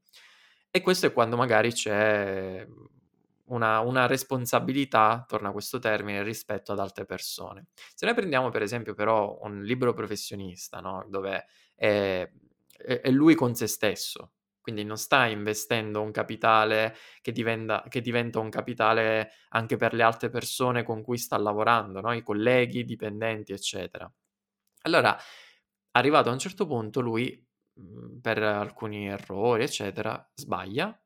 [0.72, 2.66] E questo è quando magari c'è
[3.48, 7.68] una, una, responsabilità, torna a questo termine, rispetto ad altre persone.
[7.94, 11.06] Se noi prendiamo per esempio però un libro professionista, no?
[11.10, 12.28] dove è,
[12.78, 14.32] è, è lui con se stesso,
[14.64, 20.04] quindi non sta investendo un capitale che diventa, che diventa, un capitale anche per le
[20.04, 22.14] altre persone con cui sta lavorando, no?
[22.14, 24.12] i colleghi, i dipendenti, eccetera.
[24.84, 25.18] Allora,
[25.92, 27.46] arrivato a un certo punto, lui,
[27.76, 30.98] mhmm, per alcuni errori, eccetera, sbaglia,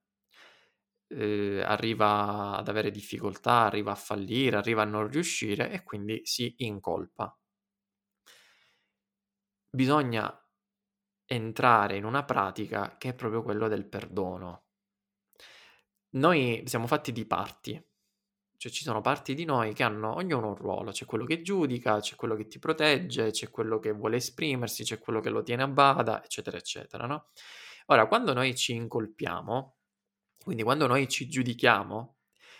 [1.09, 6.53] eh, arriva ad avere difficoltà, arriva a fallire, arriva a non riuscire e quindi si
[6.59, 7.35] incolpa.
[9.69, 10.37] Bisogna
[11.27, 14.63] entrare in una pratica che è proprio quello del perdono.
[16.11, 17.73] Noi siamo fatti di parti,
[18.57, 21.99] cioè ci sono parti di noi che hanno ognuno un ruolo, c'è quello che giudica,
[21.99, 25.63] c'è quello che ti protegge, c'è quello che vuole esprimersi, c'è quello che lo tiene
[25.63, 27.27] a bada, eccetera, eccetera, no?
[27.87, 29.77] Ora, quando noi ci incolpiamo,
[30.43, 32.17] quindi quando noi ci giudichiamo,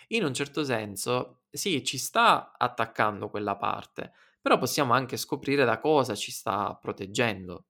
[0.10, 5.80] in un certo senso, sì, ci sta attaccando quella parte, però possiamo anche scoprire da
[5.80, 7.66] cosa ci sta proteggendo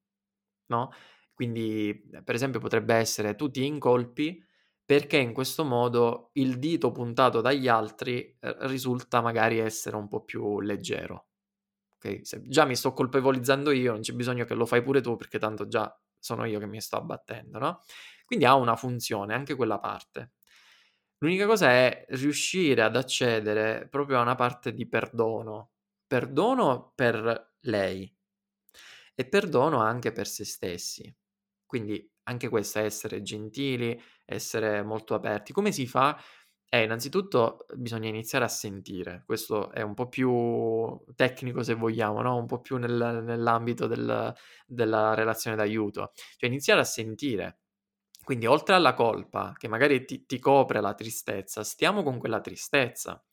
[0.68, 0.92] no?
[1.34, 4.44] Quindi, per esempio, potrebbe essere tu ti incolpi
[4.84, 10.24] perché in questo modo il dito puntato dagli altri eh, risulta magari essere un po'
[10.24, 11.28] più leggero.
[11.98, 12.24] Okay?
[12.24, 15.40] Se già mi sto colpevolizzando io, non c'è bisogno che lo fai pure tu perché
[15.40, 17.82] tanto già sono io che mi sto abbattendo, no?
[18.26, 20.32] Quindi ha una funzione anche quella parte.
[21.20, 25.72] L'unica cosa è riuscire ad accedere proprio a una parte di perdono.
[26.08, 28.17] Perdono per lei,
[29.20, 31.12] e perdono anche per se stessi.
[31.66, 35.54] Quindi anche questo è essere gentili, essere molto aperti.
[35.54, 36.20] Come si fa?
[36.70, 42.36] Eh, innanzitutto bisogna iniziare a sentire, questo è un po' più tecnico se vogliamo, no?
[42.36, 44.34] un po' più nel, nell'ambito del,
[44.66, 47.60] della relazione d'aiuto, cioè iniziare a sentire.
[48.24, 53.24] Quindi oltre alla colpa, che magari ti, ti copre la tristezza, stiamo con quella tristezza.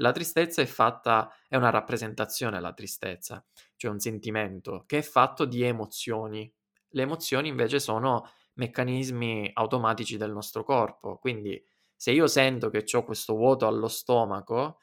[0.00, 3.44] La tristezza è fatta, è una rappresentazione la tristezza,
[3.76, 6.50] cioè un sentimento che è fatto di emozioni.
[6.92, 11.62] Le emozioni invece sono meccanismi automatici del nostro corpo, quindi
[11.94, 14.78] se io sento che ho questo vuoto allo stomaco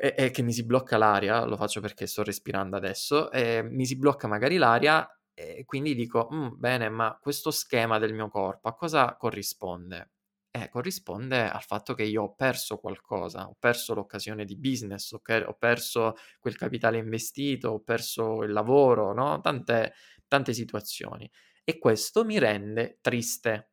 [0.00, 3.28] e, e, che mi si blocca l'aria, lo faccio perché sto respirando adesso,
[3.62, 8.28] mi si blocca magari l'aria, e quindi dico, "Mh, bene, ma questo schema del mio
[8.28, 10.10] corpo a cosa corrisponde?"
[10.54, 15.44] Eh, corrisponde al fatto che io ho perso qualcosa, ho perso l'occasione di business, ok
[15.46, 19.94] ho perso quel capitale investito, ho perso il lavoro, no, tante
[20.28, 21.30] tante situazioni
[21.64, 23.68] e questo mi rende triste.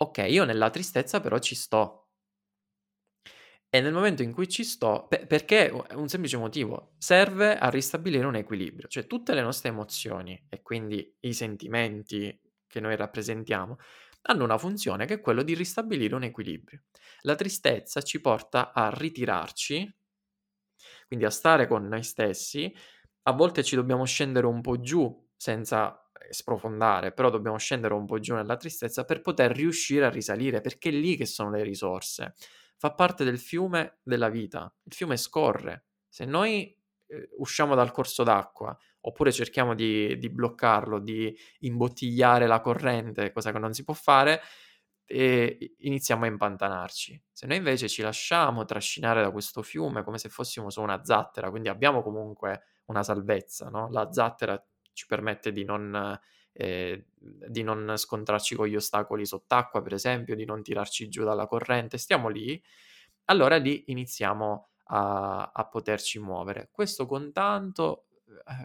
[0.00, 2.08] Okay, io nella tristezza però ci sto.
[3.70, 8.24] E nel momento in cui ci sto pe perché un semplice motivo, serve a ristabilire
[8.26, 13.76] un equilibrio, cioè tutte le nostre emozioni e quindi i sentimenti che noi rappresentiamo,
[14.28, 16.84] hanno una funzione che è quello di ristabilire un equilibrio.
[17.22, 19.96] La tristezza ci porta a ritirarci,
[21.06, 22.72] quindi a stare con noi stessi,
[23.22, 28.06] a volte ci dobbiamo scendere un po' giù senza eh, sprofondare, però dobbiamo scendere un
[28.06, 31.62] po' giù nella tristezza per poter riuscire a risalire, perché è lì che sono le
[31.62, 32.34] risorse
[32.78, 34.72] fa parte del fiume della vita.
[34.84, 35.86] Il fiume scorre.
[36.08, 36.74] Se noi
[37.06, 38.76] eh, usciamo dal corso d'acqua
[39.08, 44.40] oppure cerchiamo di, di, bloccarlo, di imbottigliare la corrente, cosa che non si può fare,
[45.04, 47.22] e iniziamo a impantanarci.
[47.32, 51.48] Se noi invece ci lasciamo trascinare da questo fiume come se fossimo su una zattera,
[51.48, 53.88] quindi abbiamo comunque una salvezza, no?
[53.90, 56.18] La zattera ci permette di non
[56.52, 61.46] eh, di non scontrarci con gli ostacoli sott'acqua, per esempio, di non tirarci giù dalla
[61.46, 62.60] corrente, stiamo lì,
[63.26, 66.68] allora lì iniziamo a, a poterci muovere.
[66.72, 68.07] Questo con tanto,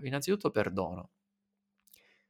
[0.04, 1.12] innanzitutto perdono.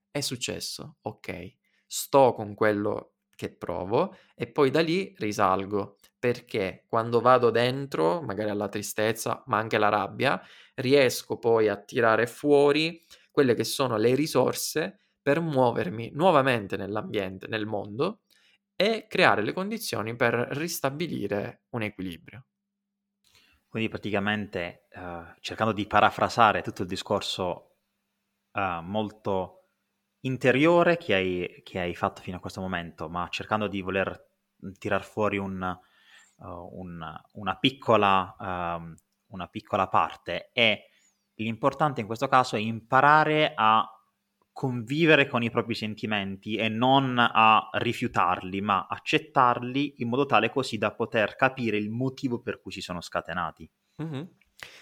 [0.09, 1.55] È successo, ok,
[1.87, 8.49] sto con quello che provo e poi da lì risalgo perché quando vado dentro, magari
[8.51, 10.39] alla tristezza, ma anche alla rabbia,
[10.75, 17.65] riesco poi a tirare fuori quelle che sono le risorse per muovermi nuovamente nell'ambiente, nel
[17.65, 18.21] mondo
[18.75, 22.45] e creare le condizioni per ristabilire un equilibrio.
[23.73, 27.77] Quindi praticamente uh, cercando di parafrasare tutto il discorso
[28.51, 29.69] uh, molto
[30.19, 34.29] interiore che hai, che hai, fatto fino a questo momento, ma cercando di voler
[34.77, 35.59] tirar fuori un,
[36.35, 38.95] uh, un, una, piccola, ehm,
[39.29, 40.51] una piccola parte.
[40.53, 40.89] E
[41.37, 43.83] l'importante in questo caso è imparare a
[44.53, 50.77] convivere con i propri sentimenti e non a rifiutarli, ma accettarli in modo tale così
[50.77, 53.69] da poter capire il motivo per cui si sono scatenati.
[54.01, 54.23] Mm-hmm.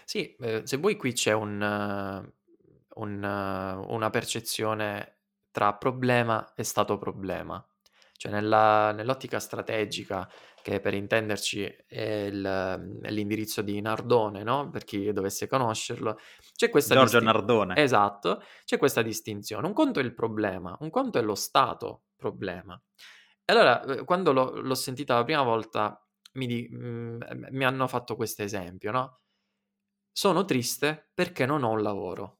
[0.04, 6.64] Sì, eh, se vuoi qui c'è un, uh, un, uh, una percezione tra problema e
[6.64, 7.66] stato problema.
[8.14, 10.30] Cioè nella, nell'ottica strategica,
[10.62, 14.70] che per intenderci è, il, è l'indirizzo di Nardone, no?
[14.70, 16.18] per chi dovesse conoscerlo,
[16.56, 17.76] c'è questa Giorgio distin- Nardone.
[17.78, 19.68] Esatto, c'è questa distinzione.
[19.68, 22.80] Un conto è il problema, un conto è lo stato problema.
[23.44, 27.66] E allora, eh, quando l'ho, l'ho sentita la prima volta, mi, di, mh, mm, mi
[27.66, 29.20] hanno fatto questo esempio, no?
[30.12, 32.40] Sono triste perché non ho un lavoro.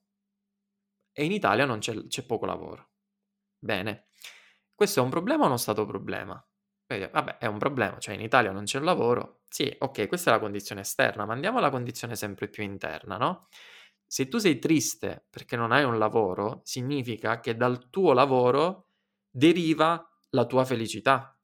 [1.14, 2.90] E in Italia non c'è, c'è poco lavoro.
[3.58, 4.08] Bene,
[4.74, 6.44] questo è un problema o uno stato problema?
[7.12, 9.42] Vabbè, è un problema, cioè in Italia non c'è lavoro.
[9.48, 13.48] Sì, ok, questa è la condizione esterna, ma andiamo alla condizione sempre più interna, no?
[14.06, 18.88] Se tu sei triste perché non hai un lavoro, significa che dal tuo lavoro
[19.30, 21.38] deriva la tua felicità.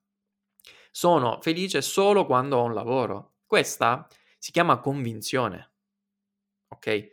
[0.91, 3.35] Sono felice solo quando ho un lavoro.
[3.45, 5.71] Questa si chiama convinzione.
[6.69, 7.09] Ok?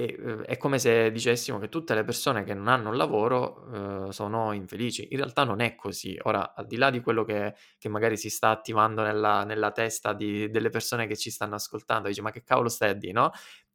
[0.00, 3.66] E, uhm, è come se dicessimo che tutte le persone che non hanno un lavoro,
[3.70, 5.08] uhm, sono infelici.
[5.10, 6.18] In realtà non è così.
[6.22, 10.14] Ora, al di là di quello che che magari si sta attivando nella nella testa
[10.14, 13.30] di delle persone che ci stanno ascoltando, dici: "Ma che cavolo stai a dì", no,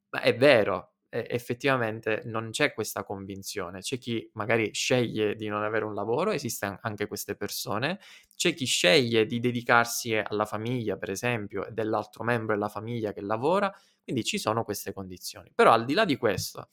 [0.09, 3.82] ma è vero, effettivamente non c'è questa convinzione.
[3.82, 7.99] C'è chi magari sceglie di non avere un lavoro, esiste anche queste persone,
[8.36, 13.21] c'è chi sceglie di dedicarsi alla famiglia, per esempio, e dell'altro membro della famiglia che
[13.21, 13.71] lavora,
[14.06, 15.51] quindi ci sono queste condizioni.
[15.53, 16.70] Però al di là di questo,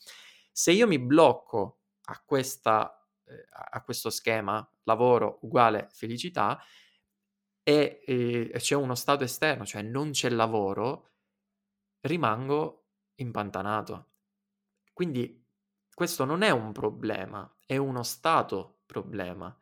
[0.52, 6.60] se io mi blocco a, questa, eh, a questo schema lavoro uguale felicità
[7.64, 11.10] e eh, c'è uno stato esterno, cioè non c'è lavoro,
[12.00, 14.10] rimango impantanato.
[14.92, 15.42] Quindi
[15.94, 19.56] questo non è un problema, è uno stato problema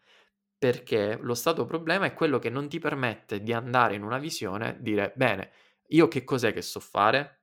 [0.58, 4.76] perché lo stato problema è quello che non ti permette di andare in una visione,
[4.80, 5.52] dire bene,
[5.88, 7.39] io che cos'è che so fare?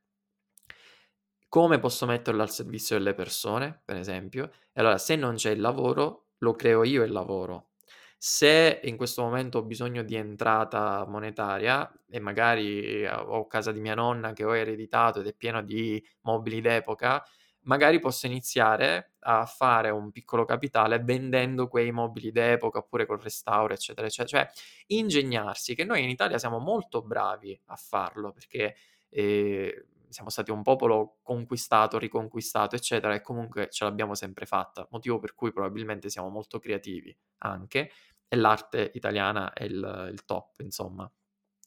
[1.50, 4.52] Come posso metterlo al servizio delle persone, per esempio.
[4.74, 7.70] E allora, se non c'è il lavoro, lo creo io il lavoro.
[8.18, 13.80] Se in questo momento ho bisogno di entrata monetaria e magari eh, ho casa di
[13.80, 17.24] mia nonna che ho ereditato ed è pieno di mobili d'epoca,
[17.62, 23.74] magari posso iniziare a fare un piccolo capitale vendendo quei mobili d'epoca oppure col restauro,
[23.74, 24.46] eccetera, eccetera.
[24.46, 24.52] Cioè,
[24.88, 28.76] ingegnarsi, che noi in Italia siamo molto bravi a farlo perché
[29.10, 35.20] eh, siamo stati un popolo conquistato, riconquistato, eccetera, e comunque ce l'abbiamo sempre fatta, motivo
[35.20, 37.92] per cui probabilmente siamo molto creativi anche,
[38.28, 41.10] e l'arte italiana è il, il top, insomma.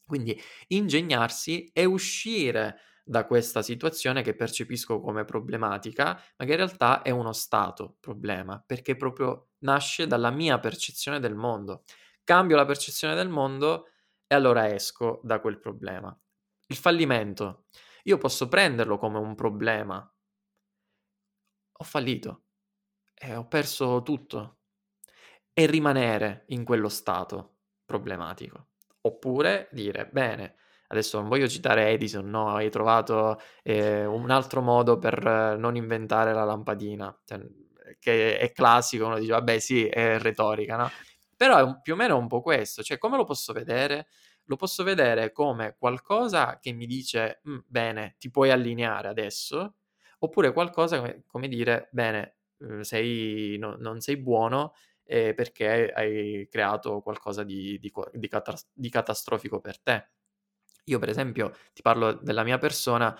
[0.05, 7.01] Quindi ingegnarsi e uscire da questa situazione che percepisco come problematica, ma che in realtà
[7.01, 11.83] è uno stato problema, perché proprio nasce dalla mia percezione del mondo.
[12.23, 13.87] Cambio la percezione del mondo
[14.27, 16.17] e allora esco da quel problema.
[16.67, 17.65] Il fallimento.
[18.03, 20.11] Io posso prenderlo come un problema.
[21.73, 22.43] Ho fallito
[23.13, 24.57] e ho perso tutto
[25.53, 28.67] e rimanere in quello stato problematico.
[29.01, 30.55] Oppure dire, bene,
[30.87, 36.33] adesso non voglio citare Edison, no, hai trovato eh, un altro modo per non inventare
[36.33, 37.39] la lampadina, cioè,
[37.99, 40.89] che è classico, uno dice, vabbè sì, è retorica, no?
[41.35, 44.07] Però è un, più o meno un po' questo, cioè come lo posso vedere?
[44.45, 49.75] Lo posso vedere come qualcosa che mi dice, mm, bene, ti puoi allineare adesso,
[50.19, 54.73] oppure qualcosa come, come dire, bene, eh, sei, no, non sei buono,
[55.03, 60.09] eh, perché hai creato qualcosa di, di, di, catas- di catastrofico per te.
[60.85, 63.17] Io, per esempio, ti parlo della mia persona,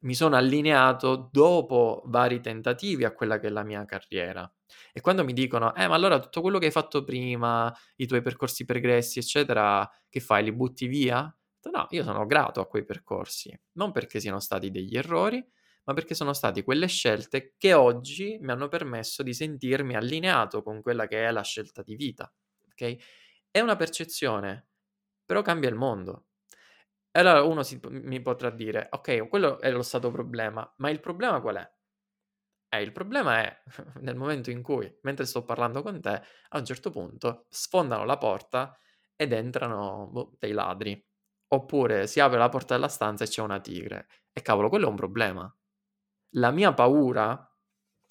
[0.00, 4.52] mi sono allineato dopo vari tentativi a quella che è la mia carriera.
[4.92, 8.22] E quando mi dicono, eh, ma allora tutto quello che hai fatto prima, i tuoi
[8.22, 10.44] percorsi pregressi, eccetera, che fai?
[10.44, 11.34] Li butti via?
[11.72, 15.42] No, io sono grato a quei percorsi, non perché siano stati degli errori,
[15.84, 20.82] ma perché sono state quelle scelte che oggi mi hanno permesso di sentirmi allineato con
[20.82, 22.30] quella che è la scelta di vita.
[22.66, 22.96] Ok?
[23.50, 24.68] È una percezione,
[25.24, 26.26] però cambia il mondo.
[27.12, 31.00] E allora uno si, mi potrà dire, ok, quello è lo stato problema, ma il
[31.00, 31.73] problema qual è?
[32.74, 33.62] Eh, il problema è
[34.00, 38.18] nel momento in cui, mentre sto parlando con te, a un certo punto sfondano la
[38.18, 38.76] porta
[39.16, 41.02] ed entrano boh, dei ladri.
[41.48, 44.08] Oppure si apre la porta della stanza e c'è una tigre.
[44.32, 45.54] E cavolo, quello è un problema.
[46.36, 47.48] La mia paura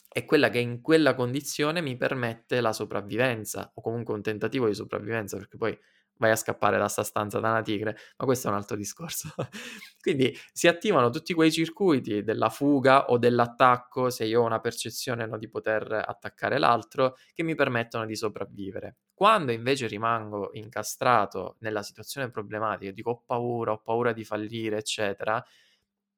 [0.07, 4.75] è quella che in quella condizione mi permette la sopravvivenza o comunque un tentativo di
[4.75, 5.77] sopravvivenza perché poi
[6.17, 9.33] vai a scappare da sta stanza da una tigre, ma questo è un altro discorso.
[10.01, 15.25] Quindi si attivano tutti quei circuiti della fuga o dell'attacco, se io ho una percezione
[15.25, 18.97] no, di poter attaccare l'altro, che mi permettono di sopravvivere.
[19.13, 25.43] Quando invece rimango incastrato nella situazione problematica, dico ho paura, ho paura di fallire, eccetera,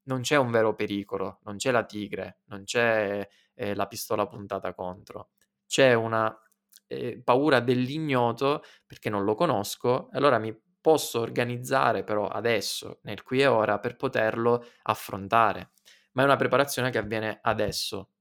[0.03, 4.73] non c'è un vero pericolo, non c'è la tigre, non c'è eh, la pistola puntata
[4.73, 5.29] contro,
[5.67, 6.35] c'è una
[6.87, 13.41] eh, paura dell'ignoto perché non lo conosco, allora mi posso organizzare però adesso, nel qui
[13.41, 15.71] e ora, per poterlo affrontare.
[16.11, 18.11] Ma è una preparazione che avviene adesso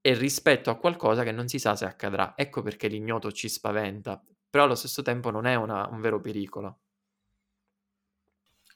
[0.00, 2.32] e rispetto a qualcosa che non si sa se accadrà.
[2.36, 6.78] Ecco perché l'ignoto ci spaventa, però allo stesso tempo non è una, un vero pericolo.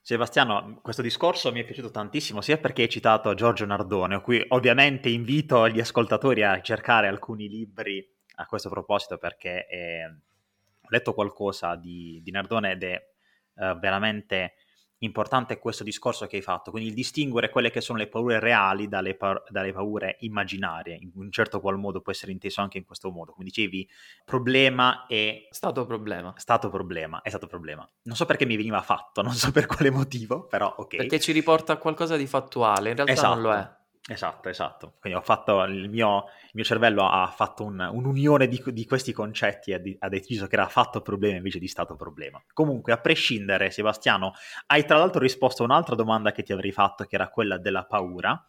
[0.03, 4.45] Sebastiano, questo discorso mi è piaciuto tantissimo, sia perché hai citato Giorgio Nardone, a cui
[4.49, 8.07] ovviamente invito gli ascoltatori a cercare alcuni libri
[8.41, 13.09] a questo proposito, perché eh, ho letto qualcosa di, di Nardone ed è
[13.57, 14.55] eh, veramente
[15.03, 18.87] importante questo discorso che hai fatto, quindi il distinguere quelle che sono le paure reali
[18.87, 22.85] dalle, pa- dalle, paure immaginarie, in un certo qual modo può essere inteso anche in
[22.85, 23.89] questo modo, come dicevi,
[24.25, 25.49] problema e...
[25.51, 26.35] Stato problema.
[26.37, 27.89] Stato problema, è stato problema.
[28.03, 30.97] Non so perché mi veniva fatto, non so per quale motivo, però ok.
[30.97, 33.35] Perché ci riporta a qualcosa di fattuale, in realtà esatto.
[33.35, 33.79] non lo è.
[34.11, 34.95] Esatto, esatto.
[34.99, 39.71] Quindi fatto il mio, il mio cervello ha fatto un, un'unione di, di, questi concetti
[39.71, 42.43] e ha deciso che era fatto problema invece di stato problema.
[42.53, 44.33] Comunque, a prescindere, Sebastiano,
[44.67, 47.85] hai tra l'altro risposto a un'altra domanda che ti avrei fatto, che era quella della
[47.85, 48.45] paura.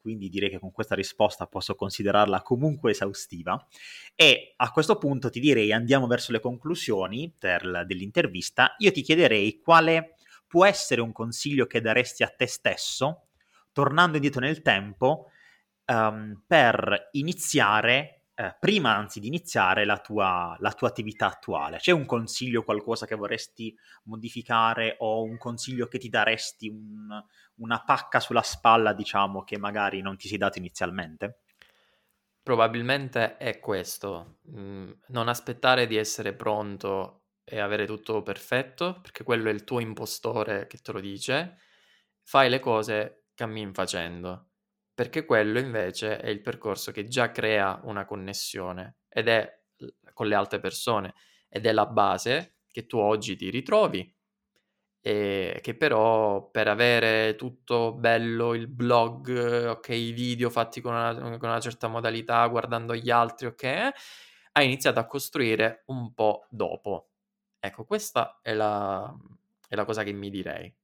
[0.00, 3.64] Quindi direi che con questa risposta posso considerarla comunque esaustiva.
[4.16, 8.74] E a questo punto ti direi andiamo verso le conclusioni per, dell'intervista.
[8.78, 10.16] Io ti chiederei quale
[10.48, 13.28] può essere un consiglio che daresti a te stesso
[13.74, 15.30] tornando indietro nel tempo
[15.86, 21.78] um, per iniziare, eh, prima anzi di iniziare la tua, la tua attività attuale.
[21.78, 27.22] C'è un consiglio, qualcosa che vorresti modificare o un consiglio che ti daresti, un,
[27.56, 31.40] una pacca sulla spalla, diciamo, che magari non ti sei dato inizialmente?
[32.42, 39.48] Probabilmente è questo, mm, non aspettare di essere pronto e avere tutto perfetto, perché quello
[39.48, 41.58] è il tuo impostore che te lo dice.
[42.22, 44.50] Fai le cose cammin facendo,
[44.94, 49.62] perché quello invece è il percorso che già crea una connessione ed è
[50.12, 51.14] con le altre persone
[51.48, 54.12] ed è la base che tu oggi ti ritrovi
[55.00, 61.14] e che però per avere tutto bello il blog, ok, i video fatti con una,
[61.14, 63.64] con una certa modalità, guardando gli altri, ok,
[64.52, 67.10] hai iniziato a costruire un po' dopo.
[67.60, 69.14] Ecco, questa è la,
[69.68, 70.74] è la cosa che mi direi.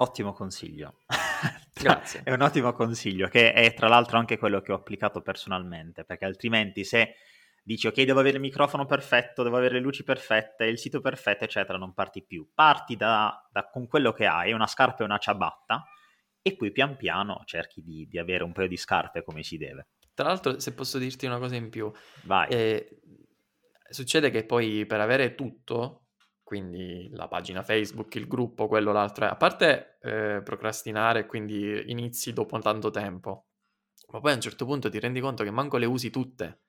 [0.00, 0.98] Ottimo consiglio.
[1.74, 2.22] Grazie.
[2.24, 6.24] è un ottimo consiglio, che è tra l'altro anche quello che ho applicato personalmente, perché
[6.24, 7.14] altrimenti se
[7.62, 11.44] dici ok, devo avere il microfono perfetto, devo avere le luci perfette, il sito perfetto,
[11.44, 12.48] eccetera, non parti più.
[12.54, 15.84] Parti da, da, con quello che hai, una scarpa e una ciabatta,
[16.42, 19.88] e poi pian piano cerchi di, di, avere un paio di scarpe come si deve.
[20.14, 21.92] Tra l'altro, se posso dirti una cosa in più,
[22.22, 22.48] Vai.
[22.48, 23.00] Eh,
[23.90, 26.07] succede che poi per avere tutto
[26.48, 29.26] quindi la pagina Facebook, il gruppo, quello, l'altro.
[29.26, 33.48] A parte eh, procrastinare, quindi inizi dopo tanto tempo,
[34.12, 36.62] ma poi a un certo punto ti rendi conto che manco le usi tutte.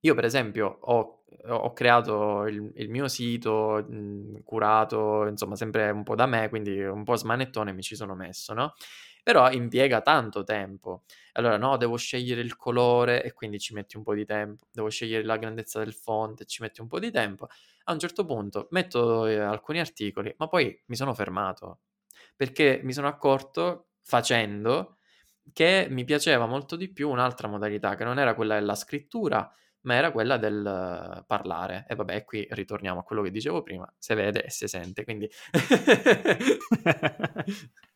[0.00, 6.02] Io, per esempio, ho, ho creato il, il, mio sito mh, curato, insomma, sempre un
[6.02, 8.72] po' da me, quindi un po' smanettone mi ci sono messo, no?
[9.24, 11.04] Però impiega tanto tempo.
[11.32, 14.66] Allora, no, devo scegliere il colore e quindi ci metti un po' di tempo.
[14.70, 17.48] Devo scegliere la grandezza del font e ci metti un po' di tempo
[17.86, 21.80] a un certo punto metto eh, alcuni articoli, ma poi mi sono fermato
[22.36, 24.98] perché mi sono accorto facendo
[25.52, 29.50] che mi piaceva molto di più un'altra modalità che non era quella della scrittura,
[29.82, 31.84] ma era quella del parlare.
[31.88, 35.28] E vabbè, qui ritorniamo a quello che dicevo prima, si vede e si sente, quindi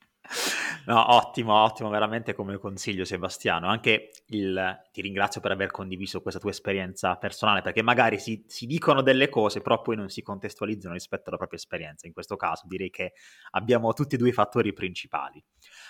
[0.86, 3.68] No, ottimo, ottimo, veramente come consiglio Sebastiano.
[3.68, 8.66] Anche il, ti ringrazio per aver condiviso questa tua esperienza personale, perché magari si, si,
[8.66, 12.06] dicono delle cose, però poi non si contestualizzano rispetto alla propria esperienza.
[12.06, 13.12] In questo caso direi che
[13.50, 15.42] abbiamo tutti e due i fattori principali.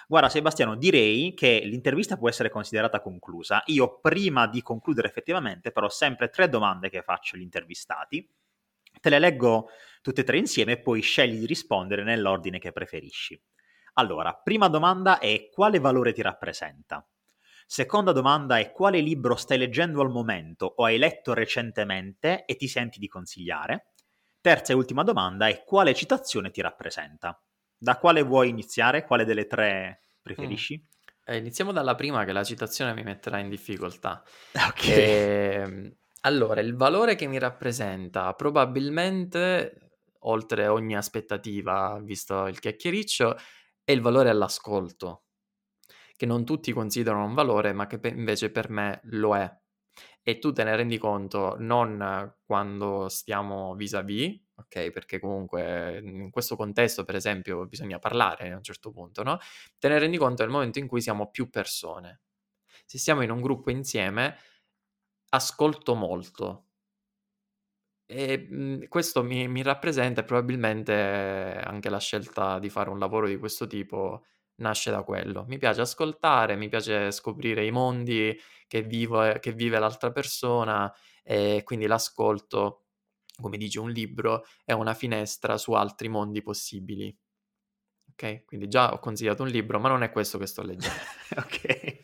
[0.08, 3.62] Guarda Sebastiano, direi che l'intervista può essere considerata conclusa.
[3.66, 8.28] Io prima di concludere effettivamente, però, sempre tre domande che faccio agli intervistati.
[9.00, 9.68] Te le leggo
[10.02, 13.40] tutte e tre insieme e poi scegli di rispondere nell'ordine che preferisci.
[13.98, 17.04] Allora, prima domanda è quale valore ti rappresenta?
[17.66, 22.68] Seconda domanda è quale libro stai leggendo al momento o hai letto recentemente e ti
[22.68, 23.94] senti di consigliare?
[24.40, 27.42] Terza e ultima domanda è quale citazione ti rappresenta?
[27.76, 29.04] Da quale vuoi iniziare?
[29.04, 30.80] Quale delle tre preferisci?
[30.80, 31.34] Mm.
[31.34, 34.22] Eh, iniziamo dalla prima che la citazione mi metterà in difficoltà.
[34.54, 34.86] Ok.
[34.86, 39.90] E, ehm, allora, il valore che mi rappresenta probabilmente,
[40.20, 43.36] oltre ogni aspettativa, visto il chiacchiericcio,
[43.88, 45.24] è il valore all'ascolto,
[46.14, 49.50] che non tutti considerano un valore, ma che pe- invece per me lo è.
[50.22, 54.90] E tu te ne rendi conto non quando stiamo vis-à-vis, ok?
[54.90, 59.38] Perché comunque in questo contesto, per esempio, bisogna parlare a un certo punto, no?
[59.78, 62.20] Te ne rendi conto nel momento in cui siamo più persone.
[62.84, 64.36] Se siamo in un gruppo insieme,
[65.30, 66.67] ascolto molto,
[68.10, 70.92] e mhmm, questo mi, mi rappresenta e probabilmente
[71.62, 74.24] anche la scelta di fare un lavoro di questo tipo
[74.56, 75.44] nasce da quello.
[75.46, 78.34] Mi piace ascoltare, mi piace scoprire i mondi
[78.66, 80.92] che, vivo, che vive l'altra persona
[81.22, 82.86] e quindi l'ascolto,
[83.40, 87.14] come dice un libro, è una finestra su altri mondi possibili.
[88.12, 88.44] Ok?
[88.46, 90.96] Quindi già ho consigliato un libro, ma non è questo che sto leggendo.
[91.36, 91.98] ok.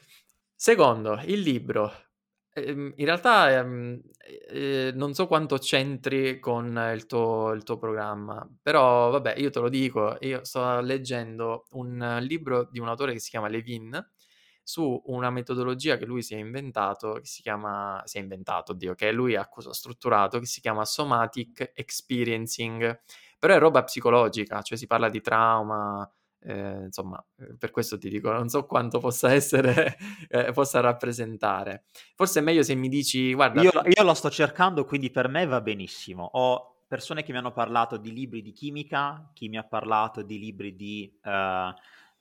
[0.54, 1.92] Secondo, il libro
[2.56, 4.00] Ehm, in realtà, ehm,
[4.48, 9.58] eh, non so quanto c'entri con il tuo, il tuo programma, però vabbè, io te
[9.58, 14.00] lo dico, io sto leggendo un libro di un autore che si chiama Levin
[14.62, 18.94] su una metodologia che lui si è inventato, che si chiama, si è inventato, oddio,
[18.94, 23.00] che lui ha strutturato, che si chiama Somatic Experiencing,
[23.38, 26.08] però è roba psicologica, cioè si parla di trauma,
[26.46, 29.96] eh, insomma, eh, per questo ti dico, non so quanto possa essere,
[30.28, 31.84] eh, possa rappresentare.
[32.14, 33.62] Forse è meglio se mi dici, guarda...
[33.62, 36.28] Io, io, lo sto cercando, quindi per me va benissimo.
[36.32, 40.38] Ho persone che mi hanno parlato di libri di chimica, chi mi ha parlato di
[40.38, 41.30] libri di uh,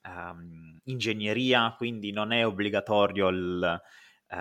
[0.10, 3.82] um, ingegneria, quindi non è obbligatorio il,
[4.30, 4.36] uh,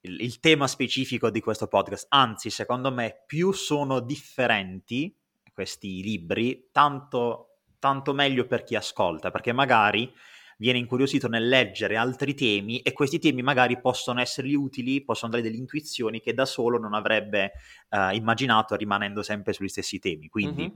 [0.00, 2.06] il, il tema specifico di questo podcast.
[2.08, 5.16] Anzi, secondo me, più sono differenti
[5.52, 7.49] questi libri, tanto
[7.80, 10.12] tanto meglio per chi ascolta, perché magari
[10.58, 15.42] viene incuriosito nel leggere altri temi e questi temi magari possono essergli utili, possono dare
[15.42, 17.52] delle intuizioni che da solo non avrebbe
[17.88, 20.28] uh, immaginato rimanendo sempre sugli stessi temi.
[20.28, 20.74] Quindi mm-hmm.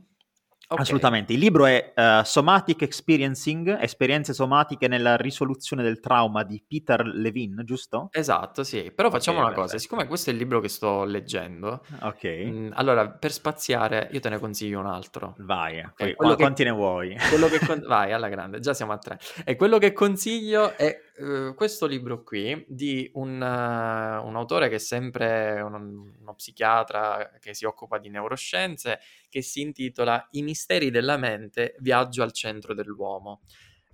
[0.66, 0.82] Okay.
[0.82, 1.32] Assolutamente.
[1.32, 7.62] Il libro è uh, Somatic Experiencing, esperienze somatiche nella risoluzione del trauma di Peter Levin,
[7.64, 8.08] giusto?
[8.10, 8.90] Esatto, sì.
[8.94, 9.72] Però facciamo okay, una perfetto.
[9.72, 12.24] cosa, siccome questo è il libro che sto leggendo, ok.
[12.24, 15.34] Mh, mm, allora per spaziare io te ne consiglio un altro.
[15.38, 16.14] Vai, okay.
[16.14, 17.16] Qu- quanti che, ne vuoi?
[17.28, 19.18] Quello che vai, alla grande, già siamo a tre.
[19.44, 24.76] E quello che consiglio è uh, questo libro qui di un, uh, un, autore che
[24.76, 25.78] è sempre uno,
[26.20, 32.22] uno psichiatra che si occupa di neuroscienze, che si intitola I misteri della mente, viaggio
[32.22, 33.42] al centro dell'uomo.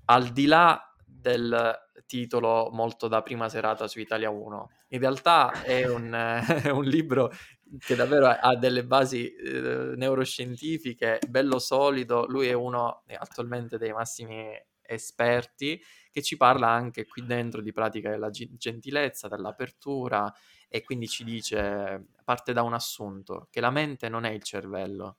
[0.07, 5.87] Al di là del titolo molto da prima serata su Italia 1, in realtà è
[5.87, 6.12] un,
[6.64, 7.31] è un libro
[7.79, 14.51] che davvero ha delle basi eh, neuroscientifiche, bello solido, lui è uno attualmente dei massimi
[14.95, 15.80] esperti
[16.11, 20.32] che ci parla anche qui dentro di pratica della gentilezza, dell'apertura
[20.68, 25.18] e quindi ci dice, parte da un assunto, che la mente non è il cervello.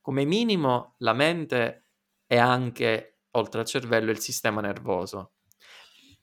[0.00, 1.84] Come minimo la mente
[2.26, 5.32] è anche, oltre al cervello, il sistema nervoso.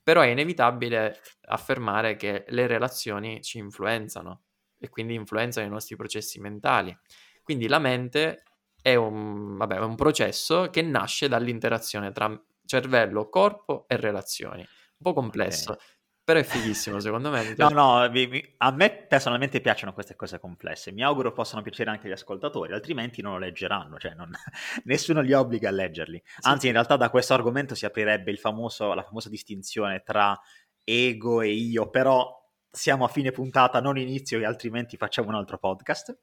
[0.02, 4.44] Però è inevitabile affermare che le relazioni ci influenzano
[4.78, 6.96] e quindi influenzano i nostri processi mentali.
[7.42, 8.44] Quindi la mente
[8.80, 12.28] è un, vabbè, un processo che nasce dall'interazione tra
[12.66, 14.60] cervello, corpo e relazioni.
[14.60, 15.84] Un po' complesso, okay.
[16.24, 17.54] però è fighissimo secondo me.
[17.56, 20.92] no, no, mi, mi, a me personalmente piacciono queste cose complesse.
[20.92, 24.30] Mi auguro possano piacere anche agli ascoltatori, altrimenti non lo leggeranno, cioè non,
[24.84, 26.22] nessuno li obbliga a leggerli.
[26.42, 26.66] Anzi, sì.
[26.66, 30.38] in realtà da questo argomento si aprirebbe famoso, la famosa distinzione tra
[30.82, 32.44] ego e io, però
[32.76, 36.16] siamo a fine puntata, non inizio, altrimenti facciamo un altro podcast.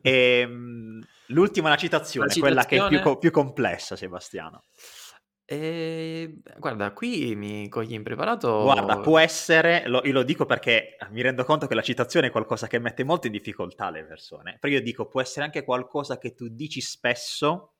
[0.00, 4.64] e, ehm, l'ultima la citazione, la citazione, quella che è più, più complessa, Sebastiano.
[5.50, 8.64] Ehm, guarda, qui mi cogli impreparato.
[8.64, 12.30] Guarda, può essere, lo, io lo dico perché mi rendo conto che la citazione è
[12.30, 16.18] qualcosa che mette molto in difficoltà le persone, però io dico può essere anche qualcosa
[16.18, 17.76] che tu dici spesso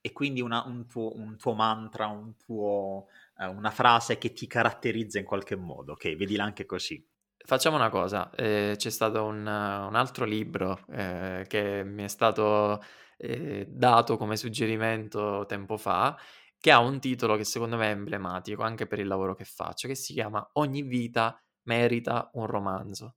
[0.00, 3.08] e quindi una, un, tuo, un, tuo, mantra, un tuo,
[3.40, 6.14] eh, una frase che ti caratterizza in qualche modo, ok?
[6.14, 7.04] Vedila anche così.
[7.44, 12.80] Facciamo una cosa, eh, c'è stato un, un altro libro eh, che mi è stato
[13.16, 16.16] eh, dato come suggerimento tempo fa
[16.60, 19.88] che ha un titolo che secondo me è emblematico anche per il lavoro che faccio,
[19.88, 23.14] che si chiama Ogni vita merita un romanzo.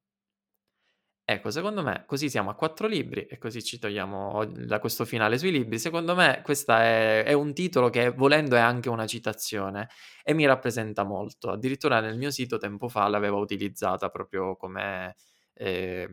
[1.23, 5.37] Ecco, secondo me, così siamo a quattro libri e così ci togliamo da questo finale
[5.37, 5.79] sui libri.
[5.79, 9.87] Secondo me, questo è, è, un titolo che, volendo, è anche una citazione
[10.23, 11.51] e mi rappresenta molto.
[11.51, 15.15] Addirittura nel mio sito tempo fa l'avevo utilizzata proprio come,
[15.53, 16.09] eh,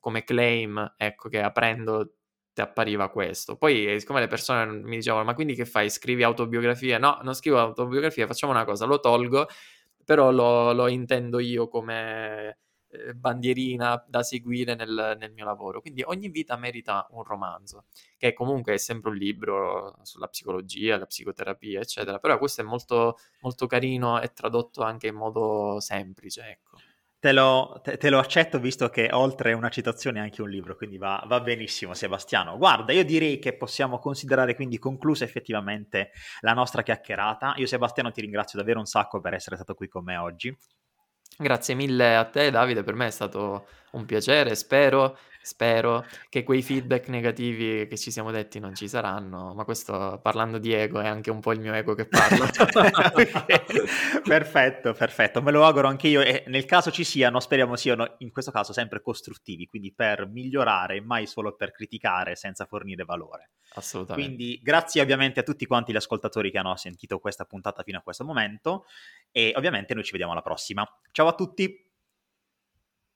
[0.00, 2.14] come claim, ecco, che aprendo
[2.62, 3.56] appariva questo.
[3.56, 5.90] Poi, eh, siccome le persone mi dicevano, ma quindi che fai?
[5.90, 6.98] Scrivi autobiografie?
[6.98, 9.46] No, non scrivo autobiografie, facciamo una cosa, lo tolgo,
[10.04, 15.80] però lo, lo intendo io come eh, bandierina da seguire nel, nel, mio lavoro.
[15.80, 17.86] Quindi ogni vita merita un romanzo,
[18.16, 22.18] che comunque è sempre un libro sulla psicologia, la psicoterapia, eccetera.
[22.18, 26.78] Però questo è molto, molto carino e tradotto anche in modo semplice, ecco.
[27.26, 30.76] Te lo, te, te lo, accetto visto che oltre una citazione è anche un libro,
[30.76, 32.56] quindi va, va, benissimo Sebastiano.
[32.56, 36.12] Guarda, io direi che possiamo considerare quindi conclusa effettivamente
[36.42, 37.54] la nostra chiacchierata.
[37.56, 40.56] Io Sebastiano ti ringrazio davvero un sacco per essere stato qui con me oggi.
[41.36, 46.60] Grazie mille a te Davide, per me è stato un piacere, spero Spero che quei
[46.60, 51.06] feedback negativi che ci siamo detti non ci saranno, ma questo parlando di ego è
[51.06, 52.50] anche un po' il mio ego che parla.
[54.26, 58.32] perfetto, perfetto, me lo auguro anche io e nel caso ci siano, speriamo siano in
[58.32, 63.50] questo caso sempre costruttivi, quindi per migliorare, mai solo per criticare senza fornire valore.
[63.74, 64.34] Assolutamente.
[64.34, 68.02] Quindi grazie ovviamente a tutti quanti gli ascoltatori che hanno sentito questa puntata fino a
[68.02, 68.86] questo momento
[69.30, 70.84] e ovviamente noi ci vediamo alla prossima.
[71.12, 71.85] Ciao a tutti!